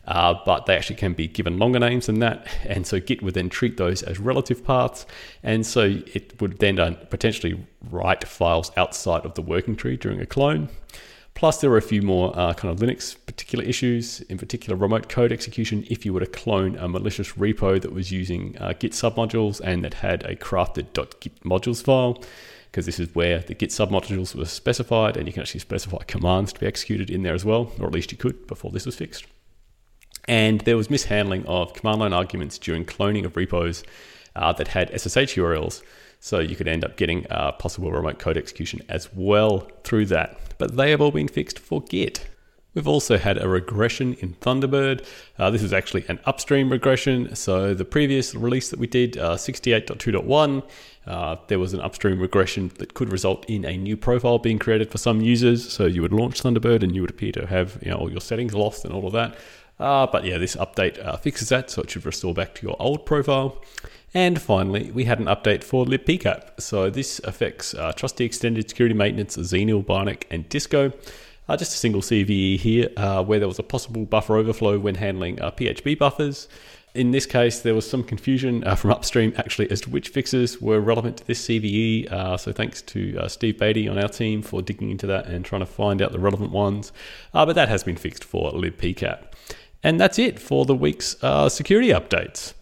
Uh, 0.08 0.36
but 0.46 0.66
they 0.66 0.76
actually 0.76 0.96
can 0.96 1.14
be 1.14 1.28
given 1.28 1.60
longer 1.60 1.80
names 1.80 2.08
than 2.08 2.20
that. 2.20 2.48
And 2.66 2.88
so 2.88 3.00
Git 3.00 3.22
would 3.22 3.36
then 3.36 3.50
treat 3.50 3.78
those 3.78 4.02
as 4.04 4.20
relative 4.20 4.64
paths. 4.64 5.06
And 5.44 5.66
so 5.66 6.02
it 6.14 6.42
would 6.42 6.58
then 6.60 6.80
uh, 6.80 6.96
potentially 7.10 7.66
write 7.90 8.28
files 8.28 8.72
outside 8.78 9.26
of 9.26 9.36
the 9.36 9.42
working 9.42 9.76
tree 9.76 9.98
during 9.98 10.20
a 10.20 10.26
clone. 10.26 10.70
Plus, 11.34 11.62
there 11.62 11.72
are 11.72 11.78
a 11.78 11.82
few 11.82 12.02
more 12.02 12.38
uh, 12.38 12.54
kind 12.54 12.74
of 12.74 12.80
Linux 12.80 13.16
particular 13.26 13.64
issues, 13.64 14.22
in 14.22 14.38
particular 14.38 14.78
remote 14.78 15.08
code 15.08 15.32
execution. 15.32 15.86
If 15.90 16.06
you 16.06 16.14
were 16.14 16.20
to 16.20 16.26
clone 16.26 16.76
a 16.76 16.88
malicious 16.88 17.34
repo 17.34 17.82
that 17.82 17.94
was 17.94 18.12
using 18.12 18.58
uh, 18.60 18.74
Git 18.78 18.92
submodules 18.92 19.62
and 19.62 19.84
that 19.84 19.96
had 19.96 20.24
a 20.24 20.36
crafted.git 20.36 21.44
modules 21.44 21.84
file, 21.84 22.22
because 22.70 22.86
this 22.86 23.00
is 23.00 23.16
where 23.16 23.40
the 23.40 23.54
Git 23.54 23.70
submodules 23.70 24.36
were 24.36 24.46
specified, 24.46 25.16
and 25.16 25.26
you 25.26 25.34
can 25.34 25.42
actually 25.42 25.62
specify 25.62 26.00
commands 26.04 26.54
to 26.54 26.60
be 26.60 26.68
executed 26.68 27.10
in 27.10 27.24
there 27.24 27.34
as 27.34 27.46
well, 27.46 27.72
or 27.80 27.88
at 27.88 27.94
least 27.94 28.12
you 28.12 28.18
could 28.18 28.46
before 28.46 28.72
this 28.72 28.86
was 28.86 28.96
fixed. 28.96 29.26
And 30.28 30.62
there 30.62 30.78
was 30.78 30.90
mishandling 30.90 31.46
of 31.46 31.74
command 31.74 32.00
line 32.00 32.14
arguments 32.14 32.58
during 32.58 32.86
cloning 32.86 33.26
of 33.26 33.36
repos 33.36 33.84
uh, 34.36 34.54
that 34.54 34.70
had 34.70 34.90
SSH 34.90 35.36
URLs. 35.36 35.82
So 36.20 36.40
you 36.40 36.56
could 36.56 36.68
end 36.68 36.86
up 36.86 36.98
getting 36.98 37.26
uh, 37.32 37.54
possible 37.54 37.92
remote 37.92 38.20
code 38.20 38.38
execution 38.38 38.82
as 38.90 39.10
well 39.14 39.68
through 39.84 40.06
that. 40.08 40.38
But 40.60 40.78
they 40.78 40.92
have 40.92 41.02
all 41.02 41.12
been 41.12 41.28
fixed 41.28 41.58
for 41.58 41.82
Git. 41.82 42.28
We've 42.74 42.88
also 42.88 43.18
had 43.18 43.38
a 43.38 43.50
regression 43.50 44.14
in 44.22 44.36
Thunderbird. 44.36 45.06
Uh, 45.38 45.50
this 45.50 45.62
is 45.62 45.74
actually 45.74 46.06
an 46.08 46.20
upstream 46.26 46.72
regression. 46.72 47.36
So 47.36 47.74
the 47.74 47.84
previous 47.84 48.34
release 48.34 48.70
that 48.70 48.80
we 48.80 48.88
did, 48.88 49.18
uh, 49.18 49.36
68.2.1, 49.36 50.64
uh, 51.06 51.36
there 51.48 51.60
was 51.60 51.74
an 51.74 51.82
upstream 51.82 52.20
regression 52.20 52.72
that 52.78 52.94
could 52.94 53.12
result 53.12 53.44
in 53.50 53.66
a 53.66 53.76
new 53.76 53.98
profile 53.98 54.38
being 54.38 54.58
created 54.58 54.90
for 54.90 55.00
some 55.00 55.20
users. 55.20 55.70
So 55.70 55.86
you 55.86 56.02
would 56.02 56.14
launch 56.14 56.42
Thunderbird 56.42 56.82
and 56.82 56.96
you 56.96 57.02
would 57.02 57.10
appear 57.10 57.34
to 57.34 57.46
have 57.46 57.78
you 57.82 57.92
know, 57.92 57.98
all 57.98 58.12
your 58.12 58.22
settings 58.22 58.54
lost 58.54 58.86
and 58.86 58.94
all 58.94 59.06
of 59.06 59.14
that. 59.14 59.38
Uh, 59.82 60.06
but 60.06 60.24
yeah, 60.24 60.38
this 60.38 60.56
update 60.56 61.04
uh, 61.04 61.18
fixes 61.18 61.50
that, 61.50 61.72
so 61.72 61.82
it 61.82 61.90
should 61.90 62.06
restore 62.06 62.34
back 62.34 62.54
to 62.56 62.68
your 62.68 62.76
old 62.80 63.06
profile. 63.06 63.60
And 64.14 64.42
finally, 64.42 64.92
we 64.92 65.06
had 65.06 65.20
an 65.20 65.26
update 65.26 65.64
for 65.64 65.86
libpcap. 65.86 66.62
So 66.62 66.90
this 66.90 67.20
affects 67.24 67.74
uh, 67.74 67.92
Trusty 67.94 68.26
Extended 68.26 68.70
Security 68.70 68.94
Maintenance, 68.94 69.38
Xenial, 69.38 69.84
Bionic, 69.84 70.24
and 70.30 70.48
Disco. 70.50 70.92
Uh, 71.50 71.58
just 71.58 71.74
a 71.74 71.78
single 71.78 72.02
CVE 72.02 72.60
here 72.60 72.90
uh, 72.96 73.24
where 73.24 73.40
there 73.40 73.48
was 73.48 73.60
a 73.60 73.64
possible 73.64 74.06
buffer 74.06 74.38
overflow 74.38 74.78
when 74.78 74.96
handling 74.96 75.42
uh, 75.42 75.50
PHP 75.52 75.98
buffers. 75.98 76.48
In 76.94 77.12
this 77.12 77.26
case, 77.26 77.62
there 77.62 77.74
was 77.74 77.90
some 77.90 78.04
confusion 78.04 78.66
uh, 78.66 78.76
from 78.76 78.92
upstream 78.92 79.34
actually 79.38 79.72
as 79.72 79.82
to 79.82 79.90
which 79.90 80.10
fixes 80.10 80.62
were 80.62 80.82
relevant 80.82 81.18
to 81.18 81.28
this 81.28 81.48
CVE. 81.48 82.12
Uh, 82.12 82.38
so 82.38 82.52
thanks 82.52 82.82
to 82.84 83.18
uh, 83.18 83.28
Steve 83.30 83.58
Beattie 83.58 83.88
on 83.88 83.98
our 83.98 84.10
team 84.10 84.42
for 84.42 84.62
digging 84.62 84.92
into 84.92 85.08
that 85.08 85.26
and 85.28 85.44
trying 85.46 85.62
to 85.62 85.66
find 85.66 86.02
out 86.02 86.12
the 86.12 86.20
relevant 86.20 86.52
ones. 86.52 86.92
but 87.34 87.54
that 87.54 87.70
has 87.70 87.84
been 87.84 87.96
fixed 87.96 88.26
for 88.26 88.52
libpcap. 88.52 89.24
And 89.84 90.00
that's 90.00 90.20
it 90.20 90.40
for 90.40 90.66
the 90.66 90.76
week's 90.76 91.16
security 91.50 91.90
updates. 91.90 92.54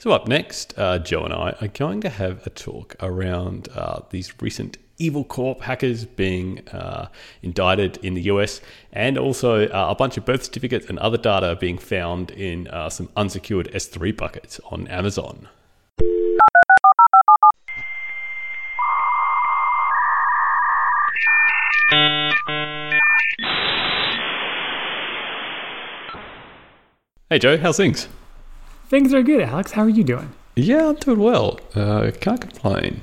So, 0.00 0.12
up 0.12 0.28
next, 0.28 0.78
uh, 0.78 1.00
Joe 1.00 1.24
and 1.24 1.34
I 1.34 1.56
are 1.60 1.66
going 1.66 2.00
to 2.02 2.08
have 2.08 2.46
a 2.46 2.50
talk 2.50 2.94
around 3.00 3.68
uh, 3.74 4.02
these 4.10 4.32
recent 4.40 4.78
Evil 4.96 5.24
Corp 5.24 5.62
hackers 5.62 6.04
being 6.04 6.68
uh, 6.68 7.08
indicted 7.42 7.98
in 8.04 8.14
the 8.14 8.22
US, 8.22 8.60
and 8.92 9.18
also 9.18 9.66
uh, 9.66 9.86
a 9.90 9.96
bunch 9.96 10.16
of 10.16 10.24
birth 10.24 10.44
certificates 10.44 10.86
and 10.88 11.00
other 11.00 11.18
data 11.18 11.56
being 11.60 11.78
found 11.78 12.30
in 12.30 12.68
uh, 12.68 12.88
some 12.88 13.08
unsecured 13.16 13.68
S3 13.72 14.16
buckets 14.16 14.60
on 14.70 14.86
Amazon. 14.86 15.48
Hey 27.30 27.38
Joe, 27.38 27.56
how's 27.58 27.76
things? 27.76 28.08
Things 28.88 29.12
are 29.12 29.22
good, 29.22 29.42
Alex. 29.42 29.72
How 29.72 29.82
are 29.82 29.88
you 29.88 30.04
doing? 30.04 30.32
Yeah, 30.56 30.88
I'm 30.88 30.94
doing 30.96 31.18
well. 31.18 31.60
Uh, 31.74 32.10
can't 32.20 32.40
complain. 32.40 33.02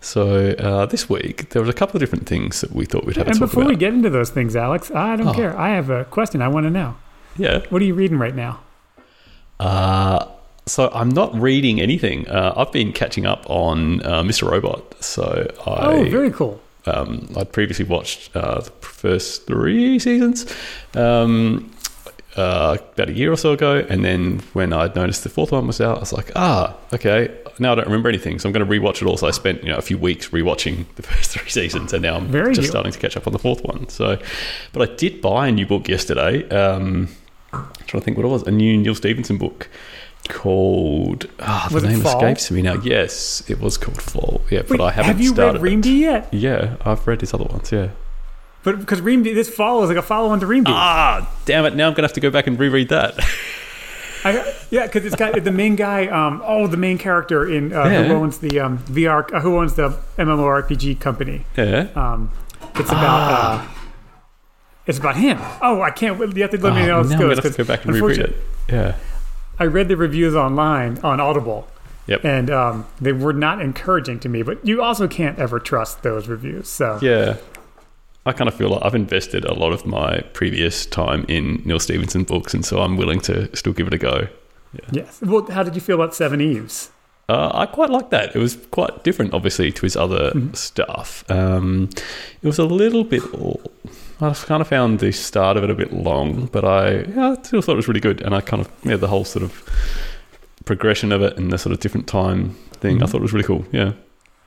So 0.00 0.50
uh, 0.52 0.86
this 0.86 1.08
week 1.10 1.50
there 1.50 1.60
was 1.60 1.68
a 1.68 1.72
couple 1.72 1.96
of 1.96 2.00
different 2.00 2.28
things 2.28 2.60
that 2.60 2.72
we 2.72 2.84
thought 2.86 3.04
we'd 3.04 3.16
have 3.16 3.26
and 3.26 3.34
to 3.34 3.40
talk 3.40 3.40
about. 3.40 3.42
And 3.42 3.50
before 3.50 3.62
about. 3.64 3.70
we 3.70 3.76
get 3.76 3.92
into 3.94 4.10
those 4.10 4.30
things, 4.30 4.54
Alex, 4.54 4.90
I 4.92 5.16
don't 5.16 5.28
Oh. 5.28 5.32
care. 5.34 5.58
I 5.58 5.70
have 5.70 5.90
a 5.90 6.04
question. 6.04 6.40
I 6.40 6.48
want 6.48 6.64
to 6.66 6.70
know. 6.70 6.96
yeah. 7.36 7.60
What 7.70 7.82
are 7.82 7.84
you 7.84 7.94
reading 7.94 8.18
right 8.18 8.34
now? 8.34 8.60
Uh, 9.58 10.26
so 10.66 10.88
I'm 10.94 11.08
not 11.08 11.34
reading 11.40 11.80
anything. 11.80 12.28
Uh, 12.28 12.54
I've 12.56 12.70
been 12.72 12.92
catching 12.92 13.26
up 13.26 13.44
on 13.50 14.02
uh, 14.06 14.22
Mr. 14.22 14.48
Robot. 14.48 15.02
So 15.02 15.50
I 15.66 15.86
Oh, 15.94 16.04
very 16.08 16.30
cool. 16.30 16.60
um, 16.86 17.28
I'd 17.36 17.50
previously 17.52 17.84
watched 17.84 18.34
uh, 18.36 18.60
the 18.60 18.70
first 18.86 19.46
three 19.48 19.98
seasons 19.98 20.46
um, 20.94 21.72
uh, 22.38 22.78
about 22.94 23.08
a 23.08 23.12
year 23.12 23.32
or 23.32 23.36
so 23.36 23.52
ago, 23.52 23.84
and 23.88 24.04
then 24.04 24.38
when 24.52 24.72
I 24.72 24.86
noticed 24.94 25.24
the 25.24 25.28
fourth 25.28 25.50
one 25.50 25.66
was 25.66 25.80
out, 25.80 25.96
I 25.96 26.00
was 26.00 26.12
like, 26.12 26.30
ah, 26.36 26.76
okay. 26.94 27.36
Now 27.58 27.72
I 27.72 27.74
don't 27.74 27.86
remember 27.86 28.08
anything, 28.08 28.38
so 28.38 28.48
I'm 28.48 28.52
going 28.52 28.64
to 28.64 28.72
rewatch 28.72 29.02
it 29.02 29.06
all. 29.06 29.16
So 29.16 29.26
I 29.26 29.32
spent 29.32 29.64
you 29.64 29.70
know 29.70 29.76
a 29.76 29.82
few 29.82 29.98
weeks 29.98 30.28
rewatching 30.28 30.86
the 30.94 31.02
first 31.10 31.32
three 31.32 31.50
seasons, 31.50 31.92
and 31.92 32.02
now 32.02 32.16
I'm 32.16 32.28
Very 32.28 32.54
just 32.54 32.66
good. 32.66 32.70
starting 32.70 32.92
to 32.92 32.98
catch 32.98 33.16
up 33.16 33.26
on 33.26 33.32
the 33.32 33.38
fourth 33.40 33.64
one. 33.64 33.88
So, 33.88 34.18
but 34.72 34.88
I 34.88 34.94
did 34.94 35.20
buy 35.20 35.48
a 35.48 35.52
new 35.52 35.66
book 35.66 35.88
yesterday. 35.88 36.48
Um, 36.48 37.08
I'm 37.52 37.64
trying 37.86 38.00
to 38.00 38.04
think 38.04 38.16
what 38.16 38.24
it 38.24 38.28
was. 38.28 38.42
A 38.44 38.52
new 38.52 38.76
Neal 38.78 38.94
Stephenson 38.94 39.38
book 39.38 39.68
called 40.28 41.26
ah, 41.40 41.68
the 41.72 41.80
name 41.80 42.00
Fall? 42.02 42.18
escapes 42.18 42.50
me 42.50 42.62
now. 42.62 42.74
Yes, 42.74 43.42
it 43.48 43.60
was 43.60 43.76
called 43.76 44.00
Fall. 44.00 44.42
Yeah, 44.50 44.62
but 44.68 44.80
I 44.80 44.92
haven't 44.92 45.12
have 45.12 45.20
you 45.20 45.30
read 45.30 45.36
started. 45.36 45.62
Ream 45.62 45.80
it. 45.80 45.86
Yet? 45.86 46.32
Yeah, 46.32 46.76
I've 46.82 47.04
read 47.06 47.20
his 47.20 47.34
other 47.34 47.44
ones. 47.44 47.72
Yeah. 47.72 47.88
But 48.70 48.80
because 48.80 49.00
Reamde, 49.00 49.24
this 49.34 49.48
follows 49.48 49.88
like 49.88 49.96
a 49.96 50.02
follow-on 50.02 50.40
to 50.40 50.46
Ream 50.46 50.64
Ah, 50.66 51.26
damn 51.46 51.64
it! 51.64 51.74
Now 51.74 51.88
I'm 51.88 51.94
gonna 51.94 52.06
have 52.06 52.12
to 52.14 52.20
go 52.20 52.28
back 52.30 52.46
and 52.46 52.58
reread 52.58 52.90
that. 52.90 53.14
I, 54.24 54.54
yeah, 54.70 54.84
because 54.84 55.06
it's 55.06 55.14
got 55.16 55.42
the 55.42 55.50
main 55.50 55.74
guy. 55.74 56.06
Um, 56.08 56.42
oh, 56.44 56.66
the 56.66 56.76
main 56.76 56.98
character 56.98 57.48
in 57.50 57.72
uh, 57.72 57.84
Yeah. 57.84 58.02
who 58.04 58.12
owns 58.12 58.38
the 58.38 58.60
um, 58.60 58.76
VR, 58.80 59.32
uh, 59.32 59.40
who 59.40 59.56
owns 59.56 59.72
the 59.74 59.96
MMORPG 60.18 61.00
company. 61.00 61.46
yeah. 61.56 61.86
Um, 61.94 62.30
it's 62.74 62.90
about. 62.90 63.30
Uh, 63.62 63.68
it's 64.86 64.98
about 64.98 65.16
him. 65.16 65.38
Oh, 65.62 65.80
I 65.80 65.90
can't. 65.90 66.18
You 66.36 66.42
have 66.42 66.50
to 66.50 66.58
let 66.60 66.74
me 66.74 66.84
know 66.84 66.92
Oh, 66.92 66.96
how 66.96 67.02
this 67.04 67.10
now 67.12 67.16
I'm 67.16 67.20
goes. 67.20 67.20
gonna 67.20 67.34
have 67.36 67.42
'cause 67.44 67.56
to 67.56 67.62
go 67.64 67.68
back 67.68 67.84
and 67.86 67.94
reread 67.94 68.18
unfortunately- 68.18 68.44
it. 68.68 68.74
Yeah. 68.74 68.94
I 69.58 69.64
read 69.64 69.88
the 69.88 69.96
reviews 69.96 70.34
online 70.36 70.98
on 71.02 71.20
Audible. 71.20 71.68
Yep. 72.06 72.24
And 72.24 72.50
um, 72.50 72.86
they 73.00 73.12
were 73.12 73.32
not 73.32 73.62
encouraging 73.62 74.18
to 74.20 74.28
me, 74.28 74.42
but 74.42 74.64
you 74.66 74.82
also 74.82 75.08
can't 75.08 75.38
ever 75.38 75.58
trust 75.58 76.02
those 76.02 76.28
reviews. 76.28 76.68
So 76.68 76.98
Yeah. 77.00 77.36
I 78.26 78.32
kind 78.32 78.48
of 78.48 78.54
feel 78.54 78.68
like 78.70 78.84
I've 78.84 78.94
invested 78.94 79.44
a 79.44 79.54
lot 79.54 79.72
of 79.72 79.86
my 79.86 80.20
previous 80.34 80.84
time 80.86 81.24
in 81.28 81.62
Neal 81.64 81.80
Stephenson 81.80 82.24
books, 82.24 82.52
and 82.54 82.64
so 82.64 82.80
I'm 82.82 82.96
willing 82.96 83.20
to 83.22 83.54
still 83.56 83.72
give 83.72 83.86
it 83.86 83.94
a 83.94 83.98
go. 83.98 84.28
yes. 84.92 85.20
Well, 85.22 85.46
how 85.50 85.62
did 85.62 85.74
you 85.74 85.80
feel 85.80 85.94
about 85.96 86.12
Seveneves? 86.12 86.90
Uh, 87.30 87.50
I 87.54 87.66
quite 87.66 87.90
like 87.90 88.08
that. 88.10 88.34
It 88.34 88.38
was 88.38 88.56
quite 88.70 89.04
different, 89.04 89.34
obviously, 89.34 89.70
to 89.72 89.82
his 89.82 89.96
other 89.96 90.30
Mm-hmm. 90.34 90.54
stuff. 90.54 91.24
Um, 91.30 91.88
it 92.42 92.46
was 92.46 92.58
a 92.58 92.64
little 92.64 93.04
bit. 93.04 93.22
I 94.20 94.32
kind 94.34 94.60
of 94.62 94.68
found 94.68 94.98
the 95.00 95.12
start 95.12 95.56
of 95.56 95.64
it 95.64 95.70
a 95.70 95.74
bit 95.74 95.92
long, 95.92 96.46
but 96.46 96.64
I, 96.64 97.04
yeah, 97.04 97.30
I 97.38 97.42
still 97.42 97.62
thought 97.62 97.72
it 97.74 97.76
was 97.76 97.88
really 97.88 98.00
good. 98.00 98.20
And 98.22 98.34
I 98.34 98.40
kind 98.40 98.60
of, 98.60 98.70
yeah, 98.82 98.96
the 98.96 99.08
whole 99.08 99.24
sort 99.24 99.42
of 99.42 99.52
progression 100.64 101.12
of 101.12 101.22
it 101.22 101.36
and 101.36 101.52
the 101.52 101.58
sort 101.58 101.72
of 101.72 101.80
different 101.80 102.06
time 102.06 102.50
thing, 102.72 103.02
I 103.02 103.06
Mhm. 103.06 103.10
thought 103.10 103.18
it 103.18 103.22
was 103.22 103.32
really 103.32 103.46
cool. 103.46 103.64
Yeah, 103.72 103.92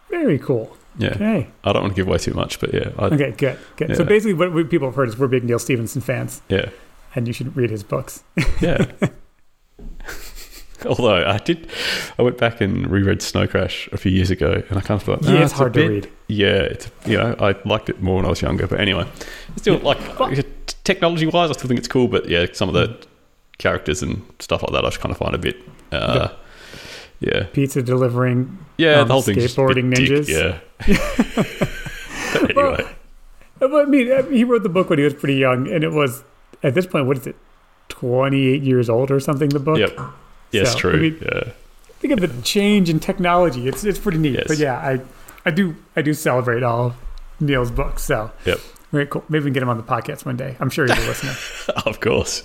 Very 0.10 0.38
cool. 0.40 0.76
Yeah. 0.98 1.10
Okay. 1.16 1.48
I 1.64 1.74
don't 1.74 1.84
want 1.84 1.96
to 1.96 2.00
give 2.02 2.08
away 2.08 2.18
too 2.18 2.34
much, 2.34 2.60
but 2.60 2.74
yeah, 2.74 2.90
I, 3.00 3.06
Okay. 3.06 3.32
Good. 3.38 3.58
Good. 3.78 3.96
So 3.98 4.04
basically, 4.04 4.34
what 4.34 4.52
we, 4.54 4.64
people 4.66 4.88
have 4.88 4.96
heard 4.96 5.08
is 5.10 5.18
we're 5.18 5.28
big 5.28 5.44
Neal 5.44 5.60
Stephenson 5.60 6.02
fans, 6.02 6.42
yeah, 6.50 6.70
and 7.16 7.28
you 7.28 7.34
should 7.34 7.56
read 7.56 7.70
his 7.70 7.84
books. 7.84 8.24
yeah. 8.62 8.86
Although 10.86 11.24
I 11.30 11.38
did, 11.38 11.70
I 12.18 12.24
went 12.24 12.40
back 12.40 12.60
and 12.60 12.90
reread 12.90 13.22
Snow 13.22 13.46
Crash 13.48 13.88
a 13.92 13.98
few 13.98 14.12
years 14.12 14.32
ago, 14.32 14.64
and 14.68 14.80
I 14.80 14.82
kind 14.82 15.00
of 15.00 15.04
thought, 15.04 15.24
Yeah, 15.24 15.36
"Ah, 15.40 15.44
it's 15.44 15.54
a 15.54 15.58
hard 15.58 15.74
to 15.74 15.80
bit- 15.80 15.90
read. 15.90 16.10
Yeah, 16.28 16.48
it's 16.64 16.90
you 17.06 17.18
know 17.18 17.36
I 17.40 17.56
liked 17.66 17.90
it 17.90 18.02
more 18.02 18.16
when 18.16 18.26
I 18.26 18.30
was 18.30 18.42
younger, 18.42 18.66
but 18.66 18.80
anyway, 18.80 19.08
still 19.58 19.78
like 19.80 20.00
technology 20.84 21.28
wise, 21.28 21.52
I 21.52 21.54
still 21.54 21.68
think 21.68 21.78
it's 21.78 21.88
cool. 21.88 22.08
But 22.08 22.28
yeah, 22.28 22.48
some 22.54 22.68
of 22.68 22.74
the 22.74 22.98
characters 23.60 24.02
and 24.02 24.24
stuff 24.40 24.64
like 24.64 24.72
that, 24.72 24.84
I 24.84 24.88
just 24.90 25.00
kind 25.02 25.12
of 25.12 25.18
find 25.20 25.36
a 25.36 25.38
bit, 25.38 25.58
uh, 25.92 26.30
yeah, 26.32 26.38
Pizza 27.54 27.82
delivering. 27.82 28.58
yeah, 28.78 29.02
Um, 29.02 29.08
the 29.08 29.14
whole 29.14 29.22
thing's 29.22 29.44
just 29.44 29.58
a 29.58 29.66
bit 29.68 29.78
skateboarding 29.78 29.94
ninjas. 29.96 30.28
yeah. 30.28 30.60
Anyway, 32.50 32.86
Well, 33.60 33.76
I 33.78 33.86
mean, 33.86 34.12
uh, 34.12 34.24
he 34.24 34.44
wrote 34.44 34.64
the 34.64 34.70
book 34.70 34.90
when 34.90 34.98
he 35.00 35.06
was 35.06 35.14
pretty 35.14 35.36
young, 35.36 35.68
and 35.68 35.84
it 35.84 35.92
was 35.92 36.24
at 36.64 36.74
this 36.74 36.88
point, 36.88 37.06
what 37.06 37.18
is 37.18 37.28
it, 37.28 37.36
twenty-eight 37.90 38.64
years 38.64 38.90
old 38.90 39.12
or 39.12 39.20
something? 39.20 39.50
The 39.50 39.60
book. 39.60 39.78
yep, 39.78 39.98
yes, 40.52 40.74
So, 40.74 40.80
true, 40.80 40.94
I 40.94 40.98
mean- 40.98 41.20
yeah, 41.22 41.52
Think 42.00 42.14
of 42.14 42.22
the 42.22 42.42
change 42.42 42.90
in 42.90 43.00
technology. 43.00 43.68
It's 43.68 43.84
it's 43.84 44.00
pretty 44.00 44.18
neat. 44.18 44.34
Yes. 44.34 44.46
But 44.48 44.58
yeah, 44.58 44.76
I 44.78 45.02
I 45.46 45.52
do 45.52 45.76
I 45.96 46.02
do 46.02 46.14
celebrate 46.16 46.64
all 46.64 46.88
of 46.88 46.96
Neal's 47.40 47.70
books. 47.70 48.02
So 48.04 48.32
Yep. 48.46 48.60
very 48.92 49.06
cool. 49.06 49.24
Maybe 49.30 49.44
we 49.44 49.48
can 49.50 49.54
get 49.54 49.62
him 49.64 49.70
on 49.70 49.78
the 49.78 49.84
podcast 49.84 50.26
one 50.26 50.36
day. 50.38 50.56
I'm 50.60 50.72
sure 50.72 50.88
he's 50.88 50.98
a 51.06 51.08
listener. 51.08 51.36
of 51.86 52.00
course. 52.00 52.42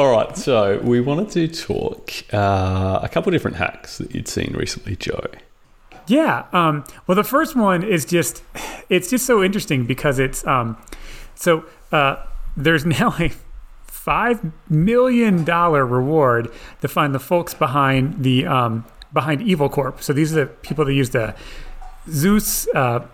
All 0.00 0.12
right, 0.12 0.34
so 0.34 0.80
we 0.82 0.98
wanted 1.02 1.28
to 1.32 1.46
talk 1.46 2.10
uh, 2.32 3.00
a 3.02 3.08
couple 3.10 3.30
different 3.32 3.58
hacks 3.58 3.98
that 3.98 4.14
you'd 4.14 4.28
seen 4.28 4.54
recently, 4.56 4.96
Joe. 4.96 5.26
Yeah. 6.06 6.46
Um, 6.54 6.84
well, 7.06 7.16
the 7.16 7.22
first 7.22 7.54
one 7.54 7.82
is 7.82 8.06
just 8.06 8.42
it's 8.88 9.10
just 9.10 9.26
so 9.26 9.44
interesting 9.44 9.84
because 9.84 10.18
it's 10.18 10.42
um, 10.46 10.78
so 11.34 11.66
uh, 11.92 12.16
there's 12.56 12.86
now 13.00 13.14
a 13.20 13.30
five 13.84 14.40
million 14.70 15.44
dollar 15.44 15.84
reward 15.84 16.50
to 16.80 16.88
find 16.88 17.14
the 17.14 17.20
folks 17.20 17.52
behind 17.52 18.24
the 18.24 18.46
um, 18.46 18.86
behind 19.12 19.42
Evil 19.42 19.68
Corp. 19.68 20.02
So 20.02 20.14
these 20.14 20.32
are 20.32 20.46
the 20.46 20.46
people 20.46 20.86
that 20.86 20.94
use 20.94 21.10
the 21.10 21.34
Zeus. 22.08 22.66
Uh, 22.68 23.06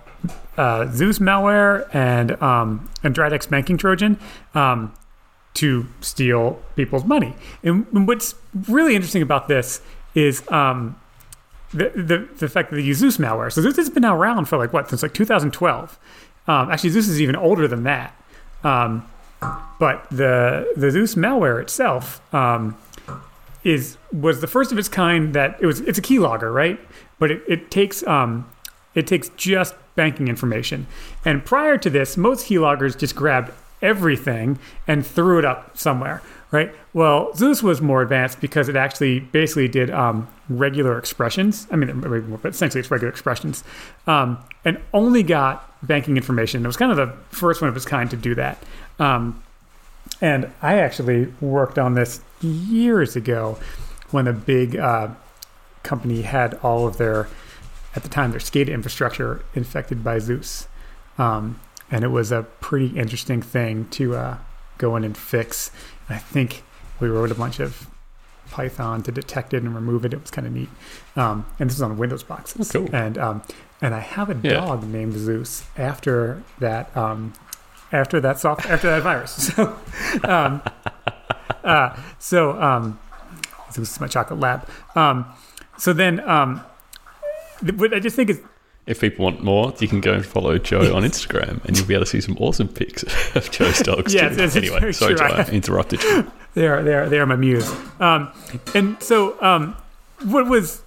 uh, 0.57 0.91
Zeus 0.93 1.19
malware 1.19 1.93
and 1.93 2.41
um, 2.41 2.89
banking 3.51 3.77
Trojan 3.77 4.19
um, 4.55 4.95
to 5.57 5.87
steal 6.01 6.63
people's 6.77 7.05
money. 7.05 7.35
And, 7.63 7.87
what's 8.07 8.35
really 8.69 8.95
interesting 8.95 9.23
about 9.23 9.49
this 9.49 9.81
is 10.15 10.49
um, 10.51 10.99
the, 11.73 11.91
the 11.95 12.29
the 12.39 12.49
fact 12.49 12.71
that 12.71 12.77
they 12.77 12.83
use 12.83 12.99
Zeus 12.99 13.19
malware. 13.19 13.53
So 13.53 13.63
Zeus 13.63 13.77
has 13.77 13.91
been 13.91 14.05
around 14.05 14.47
for 14.47 14.57
like 14.57 14.73
what 14.73 14.89
since 14.89 15.03
like 15.03 15.15
2012. 15.15 15.99
Um, 16.47 16.71
actually, 16.71 16.91
Zeus 16.91 17.09
is 17.09 17.21
even 17.21 17.37
older 17.37 17.67
than 17.67 17.83
that. 17.85 18.15
Um, 18.63 19.09
but 19.79 20.07
the 20.11 20.73
the 20.77 20.91
Zeus 20.91 21.15
malware 21.15 21.61
itself 21.61 22.21
um, 22.35 22.77
is 23.65 23.97
was 24.13 24.41
the 24.41 24.47
first 24.47 24.73
of 24.73 24.79
its 24.79 24.89
kind 24.89 25.35
that 25.35 25.59
it 25.61 25.67
was. 25.67 25.81
It's 25.81 25.99
a 25.99 26.03
keylogger, 26.03 26.53
right? 26.53 26.79
But 27.19 27.31
it, 27.31 27.43
it 27.49 27.71
takes 27.71 28.07
um, 28.07 28.51
it 28.95 29.07
takes 29.07 29.31
just 29.31 29.75
banking 29.95 30.29
information. 30.29 30.87
And 31.25 31.45
prior 31.45 31.79
to 31.79 31.91
this, 31.91 32.17
most 32.17 32.47
keyloggers 32.47 32.97
just 32.97 33.17
grabbed 33.17 33.53
everything 33.83 34.59
and 34.87 35.07
threw 35.07 35.39
it 35.39 35.45
up 35.45 35.77
somewhere, 35.77 36.23
right? 36.51 36.75
Well, 36.93 37.35
Zeus 37.35 37.63
was 37.63 37.81
more 37.81 38.03
advanced 38.03 38.41
because 38.41 38.69
it 38.69 38.77
actually 38.77 39.21
basically 39.21 39.69
did 39.69 39.91
um, 39.91 40.29
regular 40.49 40.99
expressions. 40.99 41.67
I 41.71 41.77
mean, 41.77 42.01
but 42.43 42.55
essentially 42.55 42.81
it's 42.81 42.91
regular 42.91 43.11
expressions, 43.11 43.65
um, 44.07 44.39
and 44.65 44.81
only 44.93 45.23
got 45.23 45.73
banking 45.87 46.17
information. 46.17 46.65
It 46.65 46.67
was 46.67 46.77
kind 46.77 46.91
of 46.91 46.97
the 46.97 47.15
first 47.35 47.61
one 47.61 47.69
of 47.69 47.77
its 47.77 47.85
kind 47.87 48.11
to 48.11 48.17
do 48.17 48.35
that. 48.35 48.63
Um, 48.99 49.43
and 50.21 50.51
I 50.63 50.79
actually 50.79 51.27
worked 51.41 51.79
on 51.79 51.95
this 51.95 52.21
years 52.41 53.17
ago 53.17 53.59
when 54.11 54.27
a 54.27 54.33
big 54.33 54.77
uh, 54.77 55.09
company 55.83 56.23
had 56.23 56.55
all 56.63 56.87
of 56.87 56.97
their, 56.97 57.29
at 57.95 58.03
the 58.03 58.09
time, 58.09 58.31
their 58.31 58.41
SCADA 58.41 58.73
infrastructure 58.73 59.45
infected 59.55 60.03
by 60.03 60.19
Zeus. 60.19 60.69
Um, 61.19 61.61
and 61.91 62.05
it 62.05 62.09
was 62.09 62.33
a 62.33 62.43
pretty 62.61 62.97
interesting 62.99 63.43
thing 63.43 63.87
to 63.91 64.17
uh, 64.17 64.39
go 64.79 64.97
in 64.97 65.05
and 65.05 65.17
fix. 65.17 65.71
And 66.09 66.17
I 66.17 66.19
think 66.19 66.63
we 67.01 67.09
wrote 67.09 67.31
a 67.31 67.35
bunch 67.35 67.61
of 67.61 67.87
Python 68.51 69.03
to 69.03 69.13
detect 69.13 69.53
it 69.55 69.63
and 69.63 69.75
remove 69.75 70.05
it. 70.05 70.13
It 70.13 70.21
was 70.21 70.31
kind 70.31 70.47
of 70.47 70.53
neat. 70.53 70.69
Um, 71.17 71.47
and 71.59 71.69
this 71.69 71.77
is 71.77 71.83
on 71.83 71.97
Windows 71.99 72.23
boxes. 72.23 72.75
Oh, 72.75 72.81
cool. 72.87 72.95
And 72.95 73.19
um, 73.19 73.43
and 73.83 73.95
I 73.95 74.01
have 74.01 74.31
a 74.31 74.39
Yeah. 74.43 74.55
dog 74.55 74.85
named 74.85 75.15
Zeus 75.15 75.65
after 75.77 76.43
that 76.61 76.97
um, 76.97 77.33
after 77.93 78.21
that 78.21 78.39
soft 78.39 78.67
after 78.67 78.89
that 78.89 79.03
virus. 79.03 79.51
So 79.57 79.77
um, 80.25 80.63
uh, 81.65 81.97
so 82.19 82.61
um, 82.63 82.99
Zeus 83.73 83.91
is 83.93 84.01
my 84.01 84.07
chocolate 84.07 84.41
lab. 84.41 84.69
Um, 84.95 85.27
so 85.79 85.93
then 85.93 86.21
um, 86.29 86.63
th- 87.61 87.75
what 87.75 87.93
I 87.93 87.99
just 88.01 88.17
think 88.17 88.31
is 88.31 88.41
If 88.87 89.01
people 89.01 89.25
want 89.25 89.43
more, 89.43 89.75
you 89.81 89.89
can 89.89 90.01
go 90.01 90.13
and 90.13 90.25
follow 90.25 90.59
Joe 90.59 90.95
on 90.95 91.03
Instagram, 91.03 91.65
and 91.65 91.77
you'll 91.77 91.89
be 91.89 91.95
able 91.95 92.05
to 92.05 92.11
see 92.11 92.21
some 92.21 92.37
awesome 92.39 92.69
pics 92.69 93.03
of 93.37 93.51
Joe's 93.51 93.81
dogs. 93.81 94.15
Yes, 94.15 94.37
too. 94.37 94.43
yes, 94.43 94.57
anyway, 94.57 94.93
sorry. 94.93 95.17
Joe, 95.17 95.25
I 95.25 95.45
interrupted 95.51 96.03
you. 96.03 96.31
They 96.55 96.67
are 96.69 96.83
they 96.83 96.95
are 96.95 97.07
they 97.07 97.19
are 97.19 97.27
my 97.27 97.37
muse. 97.37 97.71
Um, 98.01 98.33
and 98.75 99.03
so 99.03 99.39
um, 99.43 99.77
what 100.25 100.47
was 100.47 100.81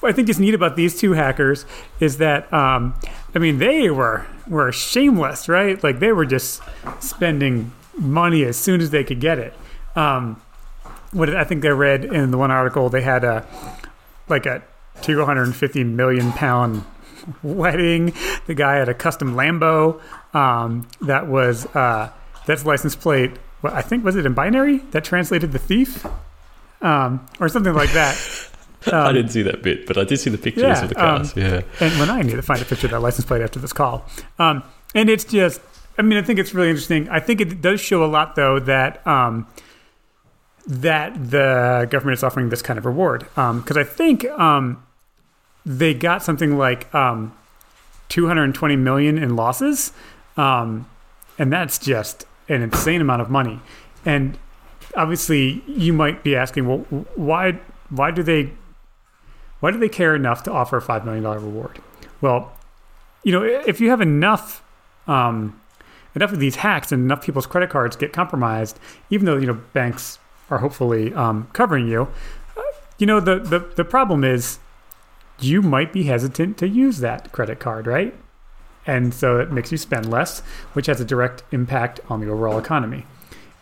what 0.00 0.08
I 0.08 0.12
think 0.12 0.28
is 0.28 0.40
neat 0.40 0.52
about 0.52 0.74
these 0.74 0.98
two 0.98 1.12
hackers 1.12 1.64
is 2.00 2.18
that 2.18 2.52
um, 2.52 2.94
I 3.32 3.38
mean 3.38 3.58
they 3.58 3.88
were 3.90 4.26
were 4.48 4.72
shameless, 4.72 5.48
right? 5.48 5.80
Like 5.84 6.00
they 6.00 6.10
were 6.10 6.26
just 6.26 6.60
spending 6.98 7.70
money 7.96 8.42
as 8.42 8.56
soon 8.56 8.80
as 8.80 8.90
they 8.90 9.04
could 9.04 9.20
get 9.20 9.38
it. 9.38 9.54
Um, 9.94 10.42
what 11.12 11.32
I 11.36 11.44
think 11.44 11.64
I 11.64 11.68
read 11.68 12.04
in 12.04 12.32
the 12.32 12.38
one 12.38 12.50
article, 12.50 12.88
they 12.88 13.02
had 13.02 13.22
a 13.22 13.46
like 14.28 14.44
a 14.46 14.60
250 15.02 15.84
million 15.84 16.32
pound 16.32 16.84
wedding. 17.42 18.12
The 18.46 18.54
guy 18.54 18.76
had 18.76 18.88
a 18.88 18.94
custom 18.94 19.34
Lambo 19.34 20.00
um, 20.34 20.88
that 21.02 21.26
was 21.26 21.66
uh, 21.74 22.12
that's 22.46 22.64
license 22.64 22.96
plate. 22.96 23.32
Well, 23.62 23.74
I 23.74 23.82
think 23.82 24.04
was 24.04 24.16
it 24.16 24.26
in 24.26 24.34
binary 24.34 24.78
that 24.92 25.04
translated 25.04 25.52
the 25.52 25.58
thief, 25.58 26.06
um, 26.80 27.26
or 27.38 27.48
something 27.48 27.74
like 27.74 27.92
that. 27.92 28.16
I 28.86 29.12
didn't 29.12 29.30
see 29.30 29.42
that 29.42 29.62
bit, 29.62 29.86
but 29.86 29.98
I 29.98 30.04
did 30.04 30.18
see 30.18 30.30
the 30.30 30.38
pictures 30.38 30.62
yeah, 30.62 30.82
of 30.82 30.88
the 30.88 30.94
cars. 30.94 31.36
yeah, 31.36 31.60
And 31.80 31.98
when 31.98 32.08
I 32.08 32.22
need 32.22 32.36
to 32.36 32.42
find 32.42 32.62
a 32.62 32.64
picture 32.64 32.86
of 32.86 32.92
that 32.92 33.00
license 33.00 33.26
plate 33.26 33.42
after 33.42 33.58
this 33.58 33.74
call, 33.74 34.06
um, 34.38 34.62
and 34.94 35.10
it's 35.10 35.24
just, 35.24 35.60
I 35.98 36.02
mean, 36.02 36.18
I 36.18 36.22
think 36.22 36.38
it's 36.38 36.54
really 36.54 36.70
interesting. 36.70 37.06
I 37.10 37.20
think 37.20 37.42
it 37.42 37.60
does 37.60 37.80
show 37.80 38.02
a 38.02 38.06
lot, 38.06 38.36
though, 38.36 38.58
that 38.60 39.06
um, 39.06 39.46
that 40.66 41.30
the 41.30 41.88
government 41.90 42.18
is 42.18 42.24
offering 42.24 42.48
this 42.48 42.62
kind 42.62 42.78
of 42.78 42.86
reward 42.86 43.26
because 43.34 43.76
I 43.76 43.84
think 43.84 44.24
um, 44.30 44.82
they 45.64 45.94
got 45.94 46.22
something 46.22 46.56
like 46.56 46.92
um, 46.94 47.36
220 48.08 48.76
million 48.76 49.18
in 49.18 49.36
losses, 49.36 49.92
um, 50.36 50.88
and 51.38 51.52
that's 51.52 51.78
just 51.78 52.24
an 52.48 52.62
insane 52.62 53.00
amount 53.00 53.22
of 53.22 53.30
money. 53.30 53.60
And 54.04 54.38
obviously, 54.96 55.62
you 55.66 55.92
might 55.92 56.22
be 56.22 56.34
asking, 56.36 56.66
well, 56.66 56.78
why 57.14 57.58
why 57.90 58.10
do 58.10 58.22
they 58.22 58.52
why 59.60 59.70
do 59.70 59.78
they 59.78 59.88
care 59.88 60.14
enough 60.14 60.42
to 60.44 60.52
offer 60.52 60.76
a 60.76 60.82
five 60.82 61.04
million 61.04 61.24
dollar 61.24 61.38
reward? 61.38 61.80
Well, 62.20 62.52
you 63.22 63.32
know, 63.32 63.42
if 63.42 63.80
you 63.80 63.90
have 63.90 64.00
enough 64.00 64.62
um, 65.06 65.60
enough 66.14 66.32
of 66.32 66.40
these 66.40 66.56
hacks 66.56 66.92
and 66.92 67.04
enough 67.04 67.24
people's 67.24 67.46
credit 67.46 67.70
cards 67.70 67.96
get 67.96 68.12
compromised, 68.12 68.78
even 69.10 69.26
though 69.26 69.36
you 69.36 69.46
know 69.46 69.60
banks 69.72 70.18
are 70.48 70.58
hopefully 70.58 71.12
um, 71.14 71.48
covering 71.52 71.86
you, 71.86 72.08
uh, 72.56 72.62
you 72.98 73.06
know 73.06 73.20
the, 73.20 73.38
the 73.38 73.58
the 73.58 73.84
problem 73.84 74.24
is 74.24 74.58
you 75.42 75.62
might 75.62 75.92
be 75.92 76.04
hesitant 76.04 76.58
to 76.58 76.68
use 76.68 76.98
that 76.98 77.32
credit 77.32 77.58
card, 77.60 77.86
right? 77.86 78.14
And 78.86 79.12
so 79.12 79.38
it 79.38 79.52
makes 79.52 79.70
you 79.70 79.78
spend 79.78 80.10
less, 80.10 80.40
which 80.72 80.86
has 80.86 81.00
a 81.00 81.04
direct 81.04 81.42
impact 81.52 82.00
on 82.08 82.20
the 82.20 82.28
overall 82.30 82.58
economy. 82.58 83.04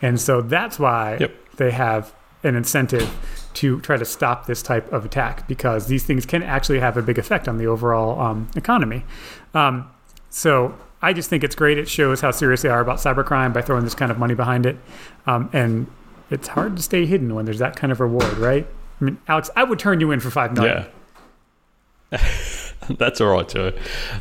And 0.00 0.20
so 0.20 0.40
that's 0.40 0.78
why 0.78 1.16
Yep. 1.20 1.32
they 1.56 1.70
have 1.72 2.14
an 2.44 2.54
incentive 2.54 3.10
to 3.54 3.80
try 3.80 3.96
to 3.96 4.04
stop 4.04 4.46
this 4.46 4.62
type 4.62 4.90
of 4.92 5.04
attack 5.04 5.48
because 5.48 5.88
these 5.88 6.04
things 6.04 6.24
can 6.24 6.42
actually 6.42 6.78
have 6.78 6.96
a 6.96 7.02
big 7.02 7.18
effect 7.18 7.48
on 7.48 7.58
the 7.58 7.66
overall 7.66 8.20
um, 8.20 8.48
economy. 8.54 9.04
Um, 9.54 9.90
so 10.30 10.74
I 11.02 11.12
just 11.12 11.28
think 11.28 11.42
it's 11.42 11.56
great. 11.56 11.78
It 11.78 11.88
shows 11.88 12.20
how 12.20 12.30
serious 12.30 12.62
they 12.62 12.68
are 12.68 12.80
about 12.80 12.98
cybercrime 12.98 13.52
by 13.52 13.60
throwing 13.62 13.82
this 13.82 13.94
kind 13.96 14.12
of 14.12 14.18
money 14.18 14.34
behind 14.34 14.66
it. 14.66 14.76
Um, 15.26 15.50
and 15.52 15.88
it's 16.30 16.48
hard 16.48 16.76
to 16.76 16.82
stay 16.82 17.06
hidden 17.06 17.34
when 17.34 17.44
there's 17.44 17.58
that 17.58 17.74
kind 17.74 17.90
of 17.92 17.98
reward, 17.98 18.38
right? 18.38 18.66
I 19.00 19.04
mean, 19.04 19.18
Alex, 19.26 19.50
I 19.56 19.64
would 19.64 19.78
turn 19.80 19.98
you 19.98 20.12
in 20.12 20.20
for 20.20 20.30
five 20.30 20.52
million. 20.54 20.82
yeah. 20.84 20.88
That's 22.90 23.20
all 23.20 23.28
right, 23.28 23.48
Joe. 23.48 23.72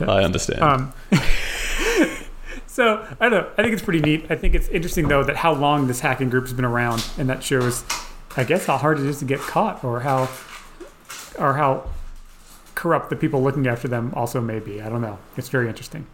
I 0.01 0.23
understand. 0.23 0.61
Um, 0.61 0.93
so 2.67 3.05
I 3.19 3.29
don't 3.29 3.31
know. 3.31 3.51
I 3.57 3.61
think 3.63 3.73
it's 3.73 3.81
pretty 3.81 4.01
neat. 4.01 4.25
I 4.29 4.35
think 4.35 4.55
it's 4.55 4.67
interesting 4.69 5.07
though 5.07 5.23
that 5.23 5.37
how 5.37 5.53
long 5.53 5.87
this 5.87 5.99
hacking 6.01 6.29
group 6.29 6.43
has 6.45 6.53
been 6.53 6.65
around, 6.65 7.05
and 7.17 7.29
that 7.29 7.43
shows, 7.43 7.83
I 8.35 8.43
guess, 8.43 8.65
how 8.65 8.77
hard 8.77 8.99
it 8.99 9.05
is 9.05 9.19
to 9.19 9.25
get 9.25 9.39
caught, 9.39 9.83
or 9.83 10.01
how, 10.01 10.29
or 11.39 11.53
how 11.53 11.89
corrupt 12.75 13.09
the 13.09 13.15
people 13.15 13.41
looking 13.41 13.67
after 13.67 13.87
them 13.87 14.13
also 14.15 14.41
may 14.41 14.59
be. 14.59 14.81
I 14.81 14.89
don't 14.89 15.01
know. 15.01 15.17
It's 15.37 15.49
very 15.49 15.67
interesting. 15.67 16.05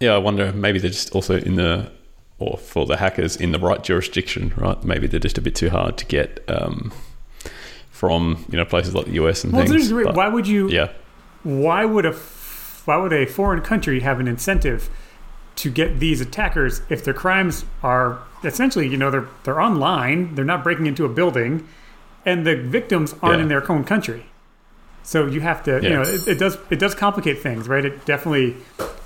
yeah, 0.00 0.14
I 0.14 0.18
wonder 0.18 0.52
maybe 0.52 0.78
they're 0.78 0.90
just 0.90 1.14
also 1.14 1.36
in 1.38 1.56
the, 1.56 1.90
or 2.38 2.56
for 2.56 2.86
the 2.86 2.96
hackers 2.98 3.36
in 3.36 3.52
the 3.52 3.58
right 3.58 3.82
jurisdiction, 3.82 4.54
right? 4.56 4.82
Maybe 4.84 5.06
they're 5.06 5.20
just 5.20 5.38
a 5.38 5.40
bit 5.42 5.54
too 5.54 5.70
hard 5.70 5.98
to 5.98 6.06
get 6.06 6.44
um, 6.48 6.92
from 7.96 8.44
you 8.50 8.58
know 8.58 8.64
places 8.64 8.94
like 8.94 9.06
the 9.06 9.12
US 9.12 9.42
and 9.44 9.52
Well, 9.52 9.66
things. 9.66 9.90
but- 9.90 10.14
why 10.14 10.28
would 10.28 10.46
you? 10.46 10.68
yeah, 10.68 10.88
Why 11.42 11.84
would 11.84 12.04
a 12.06 12.12
why 12.84 12.96
would 12.98 13.12
a 13.12 13.26
foreign 13.26 13.62
country 13.62 14.00
have 14.00 14.20
an 14.20 14.28
incentive 14.28 14.88
to 15.56 15.70
get 15.70 15.98
these 15.98 16.20
attackers 16.20 16.82
if 16.90 17.02
their 17.02 17.14
crimes 17.14 17.64
are 17.82 18.18
essentially, 18.44 18.86
you 18.86 18.96
know, 18.98 19.10
they're 19.10 19.26
they're 19.44 19.60
online, 19.60 20.34
they're 20.34 20.44
not 20.44 20.62
breaking 20.62 20.86
into 20.86 21.04
a 21.04 21.08
building, 21.08 21.66
and 22.26 22.46
the 22.46 22.54
victims 22.56 23.14
aren't 23.22 23.38
Yeah. 23.38 23.42
in 23.44 23.48
their 23.48 23.72
own 23.72 23.82
country. 23.84 24.26
So 25.02 25.24
you 25.26 25.40
have 25.40 25.62
to, 25.64 25.80
you 25.82 25.88
know, 25.90 26.02
it, 26.02 26.28
it 26.28 26.38
does 26.38 26.58
it 26.68 26.78
does 26.78 26.94
complicate 26.94 27.38
things, 27.42 27.66
right? 27.68 27.84
It 27.84 28.04
definitely, 28.04 28.56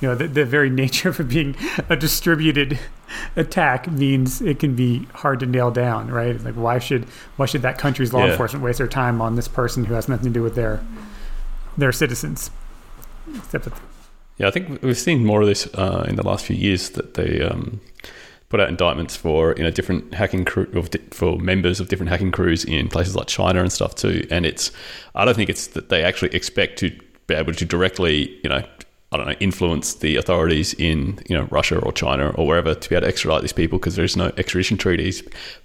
you 0.00 0.08
know, 0.08 0.14
the, 0.16 0.26
the 0.26 0.44
very 0.44 0.70
nature 0.84 1.10
of 1.10 1.20
it 1.20 1.28
being 1.28 1.54
a 1.88 1.94
distributed 1.96 2.78
attack 3.36 3.90
means 3.90 4.40
it 4.40 4.58
can 4.58 4.74
be 4.74 5.06
hard 5.14 5.40
to 5.40 5.46
nail 5.46 5.70
down, 5.70 6.10
right? 6.10 6.42
Like 6.42 6.54
why 6.54 6.78
should 6.78 7.04
why 7.36 7.46
should 7.46 7.62
that 7.62 7.78
country's 7.78 8.12
law 8.12 8.24
Yeah. 8.24 8.32
enforcement 8.32 8.64
waste 8.64 8.78
their 8.78 8.88
time 8.88 9.20
on 9.20 9.36
this 9.36 9.48
person 9.48 9.84
who 9.84 9.94
has 9.94 10.08
nothing 10.08 10.26
to 10.26 10.30
do 10.32 10.42
with 10.42 10.54
their 10.54 10.80
their 11.76 11.92
citizens? 11.92 12.50
Except 13.36 13.64
that 13.64 13.74
Yeah, 14.38 14.48
I 14.48 14.50
think 14.50 14.82
we've 14.82 14.98
seen 14.98 15.24
more 15.24 15.40
of 15.42 15.46
this 15.46 15.66
uh, 15.74 16.04
in 16.08 16.16
the 16.16 16.26
last 16.26 16.44
few 16.46 16.56
years 16.56 16.90
that 16.90 17.14
they 17.14 17.40
um, 17.42 17.80
put 18.48 18.58
out 18.60 18.68
indictments 18.68 19.16
for 19.16 19.54
you 19.56 19.62
know 19.62 19.70
different 19.70 20.14
hacking 20.14 20.44
crew 20.44 20.66
for 21.10 21.38
members 21.38 21.80
of 21.80 21.88
different 21.88 22.10
hacking 22.10 22.32
crews 22.32 22.64
in 22.64 22.88
places 22.88 23.14
like 23.16 23.26
China 23.28 23.60
and 23.60 23.72
stuff 23.72 23.94
too. 23.94 24.26
And 24.30 24.44
it's 24.46 24.72
I 25.14 25.24
don't 25.24 25.34
think 25.34 25.50
it's 25.50 25.68
that 25.68 25.88
they 25.88 26.02
actually 26.02 26.34
expect 26.34 26.78
to 26.80 26.90
be 27.26 27.34
able 27.34 27.52
to 27.54 27.64
directly 27.64 28.38
you 28.42 28.50
know 28.50 28.62
I 29.12 29.16
don't 29.16 29.26
know 29.26 29.34
influence 29.40 29.94
the 29.94 30.16
authorities 30.16 30.72
in 30.74 31.18
you 31.28 31.36
know 31.36 31.48
Russia 31.50 31.78
or 31.78 31.92
China 31.92 32.30
or 32.30 32.46
wherever 32.46 32.74
to 32.74 32.88
be 32.88 32.94
able 32.94 33.02
to 33.02 33.08
extradite 33.08 33.42
these 33.42 33.52
people 33.52 33.78
because 33.78 33.96
there's 33.96 34.16
no 34.16 34.32
extradition 34.36 34.76
treaties. 34.76 35.22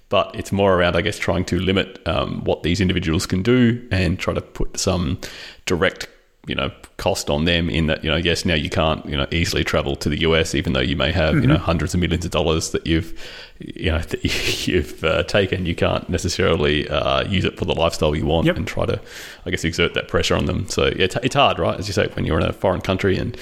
But 0.08 0.34
it's 0.34 0.52
more 0.52 0.74
around 0.74 0.96
I 0.96 1.00
guess 1.00 1.18
trying 1.18 1.44
to 1.46 1.58
limit 1.58 2.00
um, 2.06 2.42
what 2.44 2.62
these 2.62 2.80
individuals 2.80 3.26
can 3.26 3.42
do 3.42 3.86
and 3.90 4.18
try 4.18 4.34
to 4.34 4.40
put 4.40 4.78
some 4.78 5.20
direct 5.64 6.08
you 6.46 6.54
know 6.54 6.70
cost 6.96 7.28
on 7.28 7.44
them 7.44 7.68
in 7.68 7.86
that 7.86 8.02
you 8.04 8.10
know 8.10 8.16
yes 8.16 8.44
now 8.44 8.54
you 8.54 8.70
can't 8.70 9.04
you 9.06 9.16
know 9.16 9.26
easily 9.30 9.64
travel 9.64 9.96
to 9.96 10.08
the 10.08 10.20
US 10.20 10.54
even 10.54 10.72
though 10.72 10.80
you 10.80 10.96
may 10.96 11.12
have 11.12 11.34
Mm-hmm. 11.34 11.42
you 11.42 11.48
know 11.48 11.58
hundreds 11.58 11.92
of 11.94 12.00
millions 12.00 12.24
of 12.24 12.30
dollars 12.30 12.70
that 12.70 12.86
you've 12.86 13.12
you 13.58 13.90
know 13.90 13.98
that 14.10 14.66
you've 14.68 15.02
uh, 15.04 15.22
taken 15.24 15.66
you 15.66 15.74
can't 15.74 16.08
necessarily 16.08 16.88
uh, 16.88 17.26
use 17.28 17.44
it 17.44 17.58
for 17.58 17.64
the 17.64 17.74
lifestyle 17.74 18.14
you 18.14 18.24
want 18.26 18.46
Yep. 18.46 18.56
and 18.56 18.66
try 18.66 18.86
to 18.86 19.00
I 19.44 19.50
guess 19.50 19.64
exert 19.64 19.94
that 19.94 20.08
pressure 20.08 20.36
on 20.36 20.46
them 20.46 20.68
so 20.68 20.84
yeah, 20.86 21.04
it's, 21.06 21.16
it's 21.22 21.34
hard 21.34 21.58
right 21.58 21.78
as 21.78 21.86
you 21.88 21.92
say 21.92 22.06
when 22.14 22.24
you're 22.24 22.38
in 22.40 22.46
a 22.46 22.52
foreign 22.52 22.80
country 22.80 23.18
and 23.18 23.36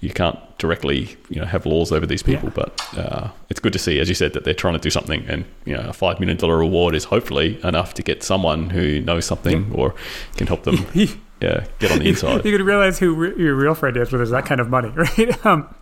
you 0.00 0.10
can't 0.10 0.38
directly 0.58 1.16
you 1.30 1.40
know 1.40 1.46
have 1.46 1.64
laws 1.66 1.90
over 1.92 2.04
these 2.06 2.22
people 2.22 2.48
Yeah. 2.50 2.54
but 2.66 2.98
uh, 2.98 3.28
it's 3.48 3.60
good 3.60 3.72
to 3.72 3.78
see 3.78 3.98
as 4.00 4.08
you 4.08 4.14
said 4.14 4.34
that 4.34 4.44
they're 4.44 4.54
trying 4.54 4.74
to 4.74 4.80
do 4.80 4.90
something 4.90 5.24
and 5.28 5.44
you 5.64 5.74
know 5.74 5.88
a 5.88 5.92
five 5.94 6.20
million 6.20 6.36
dollar 6.36 6.58
reward 6.58 6.94
is 6.94 7.04
hopefully 7.04 7.58
enough 7.64 7.94
to 7.94 8.02
get 8.02 8.22
someone 8.22 8.70
who 8.70 9.00
knows 9.00 9.24
something 9.24 9.72
or 9.74 9.94
can 10.36 10.46
help 10.46 10.64
them 10.64 10.86
yeah 11.40 11.64
get 11.78 11.92
on 11.92 11.98
the 12.00 12.08
inside 12.08 12.44
you 12.44 12.56
could 12.56 12.64
realize 12.66 12.98
who 12.98 13.14
re- 13.14 13.34
your 13.36 13.54
real 13.54 13.74
friend 13.74 13.96
is 13.96 14.10
when 14.12 14.18
there's 14.18 14.30
that 14.30 14.46
kind 14.46 14.60
of 14.60 14.68
money, 14.68 14.88
right? 14.94 15.46
Um, 15.46 15.72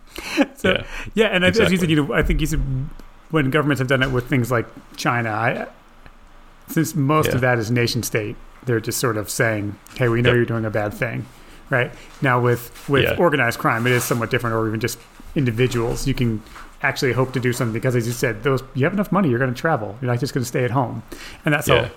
so 0.55 0.71
Yeah, 0.71 0.85
yeah, 1.13 1.25
and 1.27 1.43
as 1.45 1.57
you 1.57 1.77
said, 1.77 1.89
you 1.89 1.95
know, 1.95 2.13
I 2.13 2.23
think 2.23 2.41
you 2.41 2.47
said 2.47 2.61
when 3.31 3.49
governments 3.51 3.79
have 3.79 3.87
done 3.87 4.01
it 4.01 4.11
with 4.11 4.27
things 4.27 4.49
like 4.51 4.65
China, 4.97 5.29
I, 5.29 5.67
since 6.67 6.95
most 6.95 7.27
Yeah. 7.29 7.35
of 7.35 7.41
that 7.41 7.59
is 7.59 7.69
nation 7.71 8.03
state, 8.03 8.35
they're 8.65 8.79
just 8.79 8.99
sort 8.99 9.17
of 9.17 9.29
saying, 9.29 9.75
"Hey, 9.97 10.09
we 10.09 10.21
know 10.21 10.29
Yep. 10.29 10.35
you're 10.35 10.45
doing 10.45 10.65
a 10.65 10.69
bad 10.69 10.93
thing," 10.93 11.25
right? 11.69 11.91
Now 12.21 12.39
with 12.39 12.87
with 12.89 13.03
Yeah. 13.03 13.15
organized 13.17 13.59
crime, 13.59 13.85
it 13.87 13.93
is 13.93 14.03
somewhat 14.03 14.29
different, 14.29 14.55
or 14.55 14.67
even 14.67 14.79
just 14.79 14.99
individuals. 15.35 16.07
You 16.07 16.13
can 16.13 16.41
actually 16.81 17.13
hope 17.13 17.33
to 17.33 17.39
do 17.39 17.51
something 17.53 17.73
because, 17.73 17.95
as 17.95 18.05
you 18.07 18.13
said, 18.13 18.43
those 18.43 18.63
you 18.73 18.83
have 18.85 18.93
enough 18.93 19.11
money, 19.11 19.29
you're 19.29 19.39
going 19.39 19.53
to 19.53 19.59
travel. 19.59 19.97
You're 20.01 20.11
not 20.11 20.19
just 20.19 20.33
going 20.33 20.43
to 20.43 20.47
stay 20.47 20.63
at 20.63 20.71
home, 20.71 21.03
and 21.45 21.53
that's 21.53 21.67
yeah 21.67 21.85
how 21.85 21.89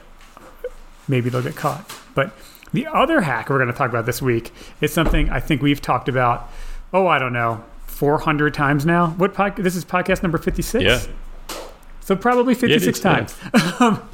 maybe 1.09 1.31
they'll 1.31 1.43
get 1.43 1.57
caught. 1.57 1.85
But 2.15 2.33
the 2.73 2.87
other 2.87 3.21
hack 3.23 3.49
we're 3.51 3.59
going 3.59 3.71
to 3.71 3.77
talk 3.77 3.91
about 3.91 4.07
this 4.07 4.23
week 4.23 4.53
is 4.81 4.93
something 4.93 5.29
I 5.31 5.41
think 5.41 5.63
we've 5.63 5.81
talked 5.83 6.09
about. 6.09 6.49
Oh, 6.93 7.07
I 7.07 7.19
don't 7.19 7.33
know, 7.33 7.65
four 7.87 8.19
hundred 8.19 8.55
times 8.55 8.85
now. 8.87 9.09
What 9.11 9.35
pod- 9.35 9.57
this 9.57 9.77
is 9.77 9.85
podcast 9.85 10.23
number 10.23 10.39
fifty 10.39 10.63
six. 10.63 10.85
Yeah. 10.85 11.57
So 12.01 12.17
probably 12.17 12.55
fifty 12.55 12.75
it 12.75 12.83
six 12.83 12.99
is, 12.99 13.05
yeah. 13.05 13.15
times. 13.15 13.37
um, 13.81 14.09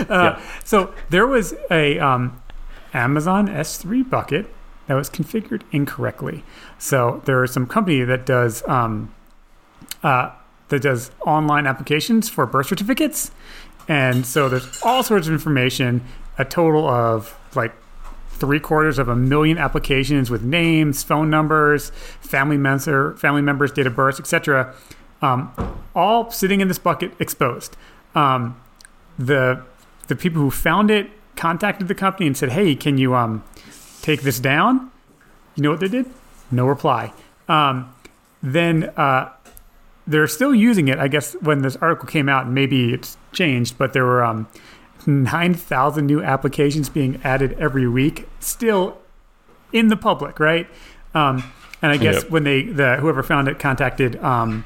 uh, 0.00 0.04
Yeah. 0.08 0.42
So 0.64 0.94
there 1.10 1.26
was 1.26 1.54
a 1.70 1.98
um, 1.98 2.40
Amazon 2.92 3.48
S3 3.48 4.08
bucket 4.08 4.46
that 4.86 4.94
was 4.94 5.10
configured 5.10 5.62
incorrectly. 5.72 6.44
So 6.78 7.22
there 7.24 7.42
is 7.42 7.52
some 7.52 7.66
company 7.66 8.02
that 8.04 8.24
does 8.26 8.66
um, 8.68 9.12
uh, 10.02 10.30
that 10.68 10.82
does 10.82 11.10
online 11.26 11.66
applications 11.66 12.28
for 12.28 12.46
birth 12.46 12.68
certificates, 12.68 13.30
and 13.88 14.24
so 14.24 14.48
there's 14.48 14.80
all 14.82 15.02
sorts 15.02 15.26
of 15.26 15.32
information. 15.32 16.02
A 16.36 16.44
total 16.44 16.88
of 16.88 17.36
like 17.54 17.72
three 18.34 18.60
quarters 18.60 18.98
of 18.98 19.08
a 19.08 19.16
million 19.16 19.58
applications 19.58 20.30
with 20.30 20.42
names, 20.42 21.02
phone 21.02 21.30
numbers, 21.30 21.90
family 22.20 22.56
member, 22.56 23.16
family 23.16 23.42
members, 23.42 23.72
date 23.72 23.86
of 23.86 23.94
birth, 23.96 24.18
etc. 24.20 24.74
Um, 25.22 25.52
all 25.94 26.30
sitting 26.30 26.60
in 26.60 26.68
this 26.68 26.78
bucket, 26.78 27.12
exposed. 27.18 27.76
Um, 28.14 28.60
the 29.18 29.62
the 30.08 30.16
people 30.16 30.42
who 30.42 30.50
found 30.50 30.90
it 30.90 31.10
contacted 31.36 31.88
the 31.88 31.94
company 31.94 32.26
and 32.26 32.36
said, 32.36 32.50
"Hey, 32.50 32.74
can 32.74 32.98
you 32.98 33.14
um, 33.14 33.42
take 34.02 34.22
this 34.22 34.38
down?" 34.40 34.90
You 35.54 35.62
know 35.62 35.70
what 35.70 35.80
they 35.80 35.88
did? 35.88 36.06
No 36.50 36.66
reply. 36.66 37.12
Um, 37.48 37.94
then 38.42 38.92
uh, 38.96 39.30
they're 40.06 40.26
still 40.26 40.54
using 40.54 40.88
it. 40.88 40.98
I 40.98 41.08
guess 41.08 41.34
when 41.40 41.62
this 41.62 41.76
article 41.76 42.06
came 42.06 42.28
out, 42.28 42.48
maybe 42.48 42.92
it's 42.92 43.16
changed, 43.32 43.78
but 43.78 43.92
there 43.92 44.04
were 44.04 44.24
um, 45.06 45.22
nine 45.24 45.54
thousand 45.54 46.06
new 46.06 46.22
applications 46.22 46.88
being 46.88 47.20
added 47.24 47.52
every 47.58 47.86
week, 47.88 48.28
still 48.40 48.98
in 49.72 49.88
the 49.88 49.96
public, 49.96 50.38
right? 50.40 50.66
Um, 51.14 51.44
and 51.82 51.92
I 51.92 51.96
guess 51.96 52.22
Yep. 52.22 52.30
when 52.30 52.44
they 52.44 52.62
the 52.62 52.96
whoever 52.96 53.22
found 53.22 53.48
it 53.48 53.58
contacted 53.58 54.16
um, 54.22 54.64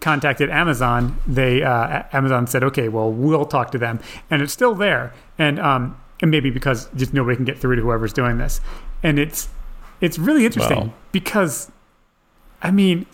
contacted 0.00 0.50
Amazon, 0.50 1.16
they 1.26 1.62
uh, 1.62 2.02
Amazon 2.12 2.46
said, 2.46 2.64
"Okay, 2.64 2.88
well, 2.88 3.12
we'll 3.12 3.44
talk 3.44 3.70
to 3.72 3.78
them," 3.78 4.00
and 4.30 4.42
it's 4.42 4.52
still 4.52 4.74
there, 4.74 5.12
and 5.38 5.58
um, 5.60 5.96
and 6.22 6.30
maybe 6.30 6.50
because 6.50 6.88
just 6.96 7.12
nobody 7.14 7.36
can 7.36 7.44
get 7.44 7.58
through 7.58 7.76
to 7.76 7.82
whoever's 7.82 8.12
doing 8.12 8.38
this, 8.38 8.60
and 9.02 9.18
it's 9.18 9.48
it's 10.00 10.18
really 10.18 10.44
interesting 10.46 10.78
Wow. 10.88 10.92
because, 11.12 11.70
I 12.62 12.70
mean, 12.70 13.04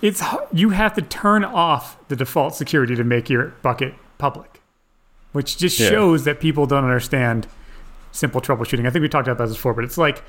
it's 0.00 0.22
you 0.52 0.70
have 0.70 0.94
to 0.94 1.02
turn 1.02 1.44
off 1.44 1.96
the 2.08 2.16
default 2.16 2.54
security 2.54 2.94
to 2.96 3.04
make 3.04 3.28
your 3.28 3.52
bucket 3.62 3.94
public, 4.18 4.51
which 5.32 5.56
just 5.58 5.78
Yeah. 5.80 5.88
shows 5.88 6.24
that 6.24 6.40
people 6.40 6.66
don't 6.66 6.84
understand 6.84 7.46
simple 8.12 8.40
troubleshooting. 8.40 8.86
I 8.86 8.90
think 8.90 9.02
we 9.02 9.08
talked 9.08 9.28
about 9.28 9.46
this 9.46 9.56
before, 9.56 9.74
but 9.74 9.84
it's 9.84 9.98
like 9.98 10.22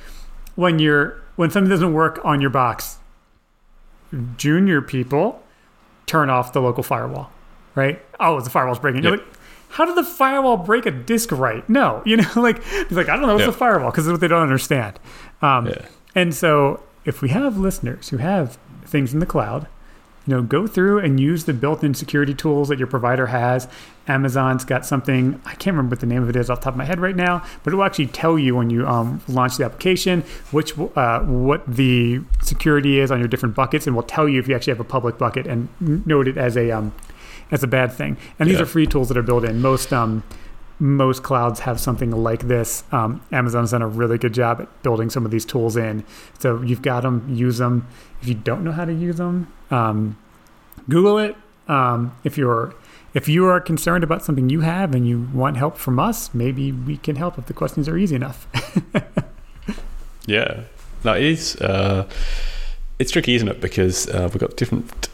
when 0.55 0.79
you're 0.79 1.17
when 1.35 1.49
something 1.49 1.69
doesn't 1.69 1.93
work 1.93 2.19
on 2.23 2.41
your 2.41 2.49
box, 2.51 2.97
junior 4.37 4.81
people 4.81 5.41
turn 6.05 6.29
off 6.29 6.53
the 6.53 6.61
local 6.61 6.83
firewall, 6.83 7.31
right? 7.75 8.01
Oh, 8.19 8.39
the 8.39 8.49
firewall's 8.49 8.79
breaking. 8.79 9.03
You're 9.03 9.13
Yep. 9.17 9.25
like, 9.25 9.35
how 9.69 9.85
did 9.85 9.95
the 9.95 10.03
firewall 10.03 10.57
break 10.57 10.85
a 10.85 10.91
disk 10.91 11.31
right? 11.31 11.67
No, 11.69 12.01
you 12.05 12.17
know, 12.17 12.29
like 12.35 12.61
it's 12.71 12.91
like 12.91 13.09
I 13.09 13.15
don't 13.15 13.23
know, 13.25 13.33
it's 13.35 13.41
Yeah. 13.41 13.47
the 13.47 13.51
firewall 13.53 13.91
because 13.91 14.05
it's 14.07 14.11
what 14.11 14.21
they 14.21 14.27
don't 14.27 14.41
understand. 14.43 14.99
Um, 15.41 15.67
Yeah. 15.67 15.85
And 16.15 16.33
so, 16.35 16.81
if 17.05 17.23
we 17.23 17.29
have 17.29 17.57
listeners 17.57 18.09
who 18.09 18.17
have 18.17 18.57
things 18.85 19.13
in 19.15 19.19
the 19.19 19.25
cloud, 19.25 19.65
you 20.25 20.33
know, 20.35 20.41
go 20.41 20.67
through 20.67 20.99
and 20.99 21.19
use 21.19 21.43
the 21.45 21.53
built-in 21.53 21.93
security 21.93 22.33
tools 22.33 22.69
that 22.69 22.77
your 22.79 22.87
provider 22.87 23.27
has. 23.27 23.67
Amazon's 24.07 24.65
got 24.65 24.85
something 24.85 25.41
I 25.45 25.51
can't 25.55 25.75
remember 25.75 25.93
what 25.93 25.99
the 26.01 26.05
name 26.07 26.23
of 26.23 26.29
it 26.29 26.35
is 26.35 26.49
off 26.49 26.59
the 26.59 26.65
top 26.65 26.73
of 26.73 26.77
my 26.77 26.85
head 26.85 26.99
right 26.99 27.15
now, 27.15 27.43
but 27.63 27.73
it 27.73 27.75
will 27.77 27.83
actually 27.85 28.07
tell 28.07 28.37
you 28.37 28.55
when 28.55 28.69
you 28.69 28.87
um, 28.87 29.21
launch 29.27 29.57
the 29.57 29.65
application 29.65 30.21
which 30.51 30.77
uh, 30.77 31.19
what 31.21 31.63
the 31.67 32.21
security 32.41 32.99
is 32.99 33.11
on 33.11 33.19
your 33.19 33.27
different 33.27 33.55
buckets, 33.55 33.87
and 33.87 33.95
will 33.95 34.03
tell 34.03 34.27
you 34.27 34.39
if 34.39 34.47
you 34.47 34.55
actually 34.55 34.71
have 34.71 34.79
a 34.79 34.83
public 34.85 35.17
bucket 35.17 35.47
and 35.47 35.69
note 36.05 36.27
it 36.27 36.37
as 36.37 36.57
a 36.57 36.71
um, 36.71 36.93
as 37.51 37.63
a 37.63 37.67
bad 37.67 37.91
thing. 37.93 38.17
And 38.39 38.49
these 38.49 38.57
Yeah. 38.57 38.63
are 38.63 38.65
free 38.67 38.87
tools 38.87 39.07
that 39.09 39.17
are 39.17 39.21
built 39.23 39.43
in. 39.45 39.61
Most 39.61 39.93
um, 39.93 40.23
most 40.79 41.23
clouds 41.23 41.61
have 41.61 41.79
something 41.79 42.11
like 42.11 42.47
this. 42.47 42.83
Um, 42.91 43.21
Amazon's 43.31 43.71
done 43.71 43.81
a 43.81 43.87
really 43.87 44.17
good 44.17 44.33
job 44.33 44.59
at 44.59 44.83
building 44.83 45.09
some 45.09 45.23
of 45.23 45.31
these 45.31 45.45
tools 45.45 45.77
in. 45.77 46.03
So 46.39 46.61
you've 46.61 46.81
got 46.81 47.03
them, 47.03 47.25
use 47.33 47.59
them. 47.59 47.87
If 48.21 48.27
you 48.27 48.33
don't 48.33 48.63
know 48.65 48.71
how 48.73 48.83
to 48.85 48.93
use 48.93 49.17
them, 49.17 49.53
um, 49.73 50.17
Google 50.89 51.17
it. 51.17 51.35
Um, 51.67 52.15
if 52.23 52.37
you're 52.37 52.73
if 53.13 53.27
you 53.27 53.45
are 53.45 53.61
concerned 53.61 54.03
about 54.03 54.23
something 54.23 54.49
you 54.49 54.61
have 54.61 54.95
and 54.95 55.07
you 55.07 55.29
want 55.33 55.55
help 55.55 55.77
from 55.77 55.99
us, 55.99 56.33
maybe 56.33 56.71
we 56.71 56.97
can 56.97 57.15
help 57.15 57.37
if 57.37 57.45
the 57.45 57.53
questions 57.53 57.87
are 57.87 57.97
easy 57.97 58.15
enough. 58.15 58.47
Yeah, 60.25 60.63
no, 61.03 61.13
it 61.13 61.23
is. 61.23 61.55
Uh, 61.57 62.07
it's 62.99 63.11
tricky, 63.11 63.35
isn't 63.35 63.47
it? 63.47 63.59
Because 63.59 64.07
uh, 64.09 64.29
we've 64.31 64.39
got 64.39 64.55
different 64.55 65.09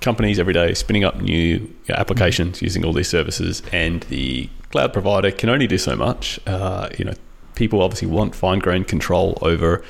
companies 0.00 0.38
every 0.38 0.52
day 0.52 0.74
spinning 0.74 1.04
up 1.04 1.20
new 1.20 1.72
applications 1.88 2.62
using 2.62 2.84
all 2.84 2.92
these 2.92 3.08
services, 3.08 3.62
and 3.72 4.02
the 4.04 4.48
cloud 4.70 4.92
provider 4.92 5.30
can 5.30 5.48
only 5.48 5.66
do 5.66 5.78
so 5.78 5.96
much. 5.96 6.38
Uh, 6.46 6.88
you 6.98 7.04
know, 7.04 7.14
people 7.54 7.82
obviously 7.82 8.08
want 8.08 8.34
fine-grained 8.34 8.88
control 8.88 9.38
over 9.42 9.84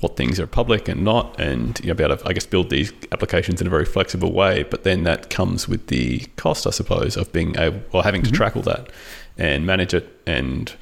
what 0.00 0.16
things 0.16 0.38
are 0.38 0.46
public 0.46 0.88
and 0.88 1.02
not, 1.04 1.40
and 1.40 1.80
you 1.80 1.88
know, 1.88 1.94
be 1.94 2.04
able 2.04 2.16
to, 2.16 2.28
I 2.28 2.32
guess, 2.32 2.46
build 2.46 2.70
these 2.70 2.92
applications 3.10 3.60
in 3.60 3.66
a 3.66 3.70
very 3.70 3.84
flexible 3.84 4.32
way. 4.32 4.64
But 4.64 4.84
then 4.84 5.04
that 5.04 5.30
comes 5.30 5.68
with 5.68 5.86
the 5.86 6.20
cost, 6.36 6.66
I 6.66 6.70
suppose, 6.70 7.16
of 7.16 7.32
being 7.32 7.56
able 7.58 7.80
or 7.92 8.02
having 8.02 8.22
to 8.22 8.30
track 8.30 8.56
all 8.56 8.62
that 8.62 8.90
and 9.38 9.66
manage 9.66 9.94
it 9.94 10.20
and 10.26 10.74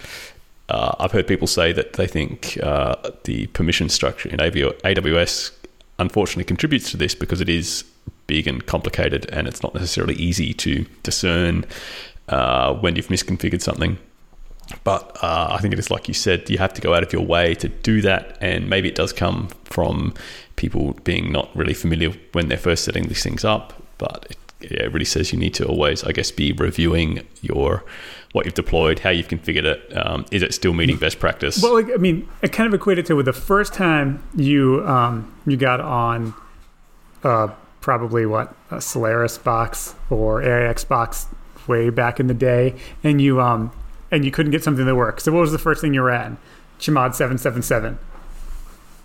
uh, 0.70 0.94
I've 1.00 1.10
heard 1.10 1.26
people 1.26 1.48
say 1.48 1.72
that 1.72 1.94
they 1.94 2.06
think 2.06 2.56
uh, 2.62 2.94
the 3.24 3.48
permission 3.48 3.88
structure 3.88 4.28
in 4.28 4.38
AWS 4.38 5.50
unfortunately 5.98 6.44
contributes 6.44 6.92
to 6.92 6.96
this 6.96 7.14
because 7.14 7.40
it 7.40 7.48
is 7.48 7.84
big 8.28 8.46
and 8.46 8.64
complicated 8.64 9.28
and 9.32 9.48
it's 9.48 9.62
not 9.62 9.74
necessarily 9.74 10.14
easy 10.14 10.54
to 10.54 10.86
discern 11.02 11.64
uh, 12.28 12.72
when 12.74 12.94
you've 12.94 13.08
misconfigured 13.08 13.60
something. 13.60 13.98
But 14.84 15.16
uh, 15.22 15.48
I 15.50 15.58
think 15.58 15.72
it 15.72 15.78
is 15.78 15.90
like 15.90 16.08
you 16.08 16.14
said, 16.14 16.48
you 16.48 16.58
have 16.58 16.72
to 16.74 16.80
go 16.80 16.94
out 16.94 17.02
of 17.02 17.12
your 17.12 17.24
way 17.24 17.54
to 17.56 17.68
do 17.68 18.00
that, 18.02 18.38
and 18.40 18.68
maybe 18.68 18.88
it 18.88 18.94
does 18.94 19.12
come 19.12 19.48
from 19.64 20.14
people 20.56 20.94
being 21.04 21.32
not 21.32 21.54
really 21.56 21.74
familiar 21.74 22.12
when 22.32 22.48
they're 22.48 22.58
first 22.58 22.84
setting 22.84 23.08
these 23.08 23.22
things 23.22 23.44
up. 23.44 23.82
But 23.98 24.26
it, 24.30 24.70
yeah, 24.70 24.84
it 24.84 24.92
really 24.92 25.04
says 25.04 25.32
you 25.32 25.38
need 25.38 25.54
to 25.54 25.66
always, 25.66 26.04
I 26.04 26.12
guess, 26.12 26.30
be 26.30 26.52
reviewing 26.52 27.26
your 27.40 27.84
what 28.32 28.44
you've 28.44 28.54
deployed, 28.54 29.00
how 29.00 29.10
you've 29.10 29.28
configured 29.28 29.64
it. 29.64 29.96
Um, 29.96 30.24
is 30.30 30.42
it 30.42 30.54
still 30.54 30.72
meeting 30.72 30.96
best 30.96 31.18
practice? 31.18 31.60
Well, 31.62 31.74
like, 31.74 31.90
I 31.92 31.96
mean, 31.96 32.28
it 32.42 32.52
kind 32.52 32.66
of 32.66 32.74
equated 32.74 33.06
to 33.06 33.16
with 33.16 33.26
the 33.26 33.32
first 33.32 33.74
time 33.74 34.22
you 34.36 34.86
um, 34.86 35.34
you 35.46 35.56
got 35.56 35.80
on 35.80 36.34
uh, 37.24 37.48
probably 37.80 38.26
what 38.26 38.54
a 38.70 38.80
Solaris 38.80 39.38
box 39.38 39.94
or 40.10 40.42
AIX 40.42 40.84
box 40.84 41.26
way 41.66 41.90
back 41.90 42.20
in 42.20 42.26
the 42.26 42.34
day, 42.34 42.74
and 43.02 43.20
you 43.20 43.40
um 43.40 43.72
and 44.10 44.24
you 44.24 44.30
couldn't 44.30 44.52
get 44.52 44.64
something 44.64 44.86
that 44.86 44.96
work. 44.96 45.20
So 45.20 45.32
what 45.32 45.40
was 45.40 45.52
the 45.52 45.58
first 45.58 45.80
thing 45.80 45.94
you 45.94 46.02
ran? 46.02 46.38
Chmod 46.78 47.14
seven 47.14 47.38
seven 47.38 47.62
seven. 47.62 47.98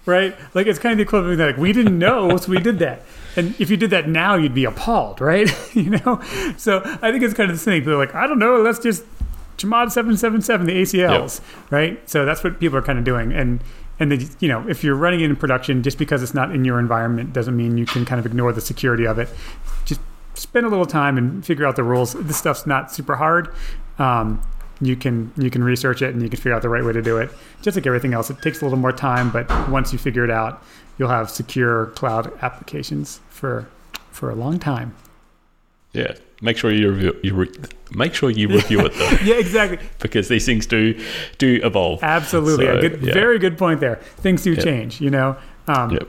Right, 0.06 0.36
like 0.54 0.68
it's 0.68 0.78
kind 0.78 0.92
of 0.92 0.98
the 0.98 1.04
equivalent 1.04 1.34
of 1.34 1.38
that. 1.40 1.46
Like 1.54 1.58
we 1.58 1.74
didn't 1.74 1.98
know, 1.98 2.38
so 2.38 2.52
we 2.52 2.60
did 2.60 2.80
that. 2.80 3.02
And 3.36 3.60
if 3.60 3.70
you 3.70 3.78
did 3.78 3.90
that 3.90 4.08
now, 4.08 4.36
you'd 4.36 4.54
be 4.54 4.66
appalled, 4.66 5.20
right? 5.20 5.50
you 5.74 5.90
know. 5.90 6.22
So 6.58 6.82
I 7.02 7.12
think 7.12 7.24
it's 7.24 7.34
kind 7.34 7.50
of 7.50 7.58
the 7.58 7.64
same. 7.64 7.84
They're 7.84 7.98
like, 7.98 8.14
I 8.14 8.28
don't 8.28 8.40
know, 8.40 8.62
let's 8.62 8.80
just 8.80 9.04
Chmod 9.58 9.92
seven 9.92 10.18
seven 10.18 10.42
seven 10.42 10.68
the 10.68 10.74
ACLs, 10.74 11.42
right? 11.72 12.08
So 12.10 12.26
that's 12.26 12.44
what 12.44 12.60
people 12.60 12.78
are 12.78 12.82
kind 12.82 13.00
of 13.00 13.06
doing, 13.06 13.32
and 13.34 13.62
and 14.00 14.12
then 14.12 14.28
you 14.40 14.48
know 14.48 14.68
if 14.68 14.84
you're 14.84 14.96
running 14.96 15.22
it 15.22 15.30
in 15.30 15.36
production, 15.36 15.82
just 15.82 15.98
because 15.98 16.22
it's 16.22 16.34
not 16.34 16.54
in 16.54 16.66
your 16.66 16.80
environment 16.80 17.34
doesn't 17.34 17.56
mean 17.56 17.78
you 17.78 17.86
can 17.86 18.06
kind 18.06 18.20
of 18.20 18.26
ignore 18.26 18.52
the 18.52 18.62
security 18.62 19.08
of 19.08 19.18
it. 19.18 19.30
Just 19.86 20.02
spend 20.34 20.66
a 20.66 20.70
little 20.70 20.86
time 20.86 21.18
and 21.18 21.46
figure 21.46 21.66
out 21.66 21.76
the 21.76 21.84
rules. 21.84 22.14
This 22.14 22.38
stuff's 22.38 22.68
not 22.68 22.92
super 22.92 23.16
hard. 23.16 23.54
Um, 23.98 24.42
you 24.82 24.96
can 24.96 25.32
you 25.38 25.50
can 25.50 25.64
research 25.64 26.02
it 26.02 26.14
and 26.14 26.22
you 26.22 26.30
can 26.30 26.38
figure 26.38 26.54
out 26.54 26.62
the 26.62 26.70
right 26.70 26.84
way 26.84 26.94
to 26.94 27.02
do 27.02 27.18
it. 27.18 27.30
Just 27.62 27.76
like 27.78 27.88
everything 27.88 28.14
else, 28.14 28.30
it 28.30 28.42
takes 28.42 28.62
a 28.62 28.66
little 28.66 28.80
more 28.80 28.92
time, 28.92 29.30
but 29.32 29.50
once 29.70 29.92
you 29.94 30.00
figure 30.00 30.24
it 30.24 30.32
out, 30.32 30.62
you'll 30.98 31.10
have 31.10 31.30
secure 31.30 31.88
cloud 31.88 32.32
applications 32.42 33.20
for 33.30 33.68
for 34.12 34.30
a 34.30 34.36
long 34.36 34.60
time. 34.60 34.96
Yeah, 35.94 36.14
make 36.42 36.58
sure 36.58 36.72
you 36.72 36.90
review 36.92 37.20
you 37.24 37.34
re- 37.36 37.52
make 37.92 38.14
sure 38.14 38.30
you 38.30 38.48
review 38.50 38.82
it 38.82 38.94
though. 38.96 39.18
yeah, 39.24 39.36
exactly. 39.36 39.80
because 40.00 40.28
these 40.28 40.46
things 40.46 40.66
do 40.66 41.00
do 41.38 41.60
evolve. 41.64 42.04
Absolutely, 42.04 42.66
So, 42.66 42.78
a 42.78 42.82
good, 42.82 43.02
yeah. 43.02 43.14
very 43.14 43.40
good 43.40 43.58
point 43.58 43.80
there. 43.80 43.96
Things 44.18 44.44
do 44.44 44.54
Yep. 44.54 44.64
change, 44.64 45.00
you 45.02 45.10
know. 45.10 45.38
Um, 45.68 45.92
Yep. 45.92 46.08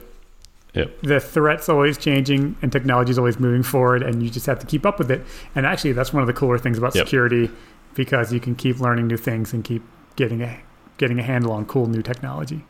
Yep. 0.73 1.01
The 1.01 1.19
threat's 1.19 1.69
always 1.69 1.97
changing, 1.97 2.55
and 2.61 2.71
technology 2.71 3.09
is 3.09 3.17
always 3.17 3.39
moving 3.39 3.63
forward, 3.63 4.03
and 4.03 4.21
you 4.21 4.29
just 4.29 4.45
have 4.45 4.59
to 4.59 4.65
keep 4.67 4.85
up 4.85 4.99
with 4.99 5.09
it. 5.09 5.25
And 5.55 5.65
actually, 5.65 5.93
that's 5.93 6.13
one 6.13 6.21
of 6.21 6.27
the 6.27 6.33
cooler 6.33 6.59
things 6.59 6.77
about 6.77 6.93
Yep. 6.93 7.05
security, 7.07 7.49
because 7.95 8.31
you 8.31 8.39
can 8.39 8.55
keep 8.55 8.79
learning 8.79 9.07
new 9.07 9.17
things 9.17 9.53
and 9.53 9.63
keep 9.63 9.83
getting 10.15 10.41
a 10.41 10.59
getting 10.97 11.19
a 11.19 11.23
handle 11.23 11.51
on 11.51 11.65
cool 11.65 11.87
new 11.87 12.01
technology. 12.01 12.65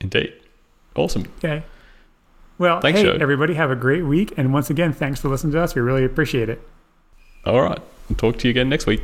Indeed. 0.00 0.34
Awesome. 0.94 1.24
Okay. 1.38 1.62
Well, 2.58 2.80
Thanks, 2.80 3.00
hey, 3.00 3.06
Joe. 3.06 3.18
everybody, 3.20 3.54
have 3.54 3.70
a 3.70 3.76
great 3.76 4.02
week. 4.02 4.34
And 4.36 4.52
once 4.52 4.68
again, 4.70 4.92
thanks 4.92 5.20
for 5.20 5.28
listening 5.28 5.52
to 5.54 5.60
us. 5.60 5.74
We 5.74 5.80
really 5.80 6.04
appreciate 6.04 6.48
it. 6.48 6.60
All 7.44 7.62
right. 7.62 7.80
I'll 8.10 8.16
talk 8.16 8.38
to 8.38 8.48
you 8.48 8.50
again 8.50 8.68
next 8.68 8.86
week. 8.86 9.02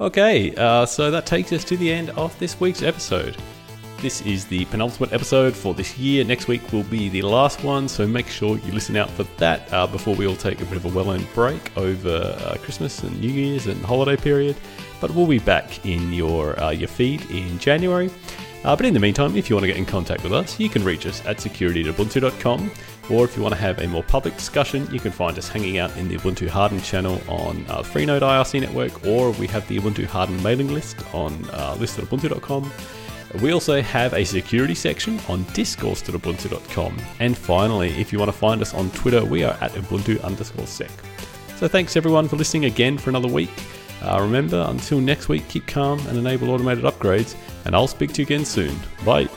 Okay, 0.00 0.54
uh, 0.56 0.86
so 0.86 1.10
that 1.10 1.24
takes 1.24 1.52
us 1.52 1.62
to 1.64 1.76
the 1.76 1.92
end 1.92 2.10
of 2.10 2.36
this 2.38 2.58
week's 2.60 2.82
episode. 2.82 3.36
This 3.98 4.20
is 4.22 4.44
the 4.44 4.66
penultimate 4.66 5.12
episode 5.12 5.56
for 5.56 5.72
this 5.72 5.96
year. 5.96 6.24
Next 6.24 6.46
week 6.46 6.72
will 6.72 6.82
be 6.84 7.08
the 7.08 7.22
last 7.22 7.64
one, 7.64 7.88
so 7.88 8.06
make 8.06 8.28
sure 8.28 8.58
you 8.58 8.72
listen 8.72 8.96
out 8.96 9.08
for 9.10 9.22
that 9.38 9.72
uh, 9.72 9.86
before 9.86 10.14
we 10.14 10.26
all 10.26 10.36
take 10.36 10.60
a 10.60 10.64
bit 10.66 10.76
of 10.76 10.84
a 10.84 10.88
well 10.88 11.10
earned 11.10 11.26
break 11.34 11.74
over 11.76 12.36
uh, 12.38 12.56
Christmas 12.60 13.02
and 13.02 13.18
New 13.20 13.30
Year's 13.30 13.66
and 13.66 13.82
holiday 13.84 14.16
period. 14.16 14.56
But 15.00 15.10
we'll 15.12 15.26
be 15.26 15.38
back 15.38 15.86
in 15.86 16.12
your, 16.12 16.60
uh, 16.60 16.70
your 16.70 16.88
feed 16.88 17.28
in 17.30 17.58
January. 17.58 18.10
Uh, 18.64 18.74
but 18.74 18.86
in 18.86 18.94
the 18.94 19.00
meantime, 19.00 19.36
if 19.36 19.48
you 19.48 19.56
want 19.56 19.64
to 19.64 19.68
get 19.68 19.76
in 19.76 19.84
contact 19.84 20.22
with 20.22 20.32
us, 20.32 20.58
you 20.58 20.68
can 20.70 20.82
reach 20.84 21.06
us 21.06 21.24
at 21.26 21.40
security.ubuntu.com. 21.40 22.70
Or 23.10 23.24
if 23.24 23.36
you 23.36 23.42
want 23.42 23.54
to 23.54 23.60
have 23.60 23.80
a 23.80 23.86
more 23.86 24.02
public 24.02 24.36
discussion, 24.36 24.88
you 24.90 24.98
can 24.98 25.12
find 25.12 25.36
us 25.36 25.48
hanging 25.48 25.76
out 25.76 25.94
in 25.98 26.08
the 26.08 26.16
Ubuntu 26.16 26.48
Harden 26.48 26.80
channel 26.80 27.20
on 27.28 27.66
uh, 27.68 27.82
Freenode 27.82 28.22
IRC 28.22 28.62
network, 28.62 29.06
or 29.06 29.32
we 29.32 29.46
have 29.48 29.68
the 29.68 29.78
Ubuntu 29.78 30.06
Harden 30.06 30.42
mailing 30.42 30.72
list 30.72 30.96
on 31.14 31.32
uh, 31.52 31.76
list.ubuntu.com. 31.78 32.70
We 33.40 33.52
also 33.52 33.82
have 33.82 34.14
a 34.14 34.24
security 34.24 34.74
section 34.74 35.20
on 35.28 35.44
discourse.ubuntu.com. 35.54 36.96
And 37.20 37.36
finally, 37.36 37.90
if 38.00 38.12
you 38.12 38.18
want 38.18 38.30
to 38.30 38.36
find 38.36 38.62
us 38.62 38.74
on 38.74 38.90
Twitter, 38.90 39.24
we 39.24 39.42
are 39.42 39.56
at 39.60 39.72
Ubuntu 39.72 40.22
underscore 40.22 40.66
sec. 40.66 40.90
So 41.56 41.68
thanks 41.68 41.96
everyone 41.96 42.28
for 42.28 42.36
listening 42.36 42.66
again 42.66 42.98
for 42.98 43.10
another 43.10 43.28
week. 43.28 43.50
Uh, 44.02 44.20
remember, 44.20 44.64
until 44.68 45.00
next 45.00 45.28
week, 45.28 45.48
keep 45.48 45.66
calm 45.66 45.98
and 46.08 46.18
enable 46.18 46.50
automated 46.50 46.84
upgrades, 46.84 47.34
and 47.64 47.74
I'll 47.74 47.86
speak 47.86 48.12
to 48.14 48.22
you 48.22 48.26
again 48.26 48.44
soon. 48.44 48.78
Bye. 49.04 49.28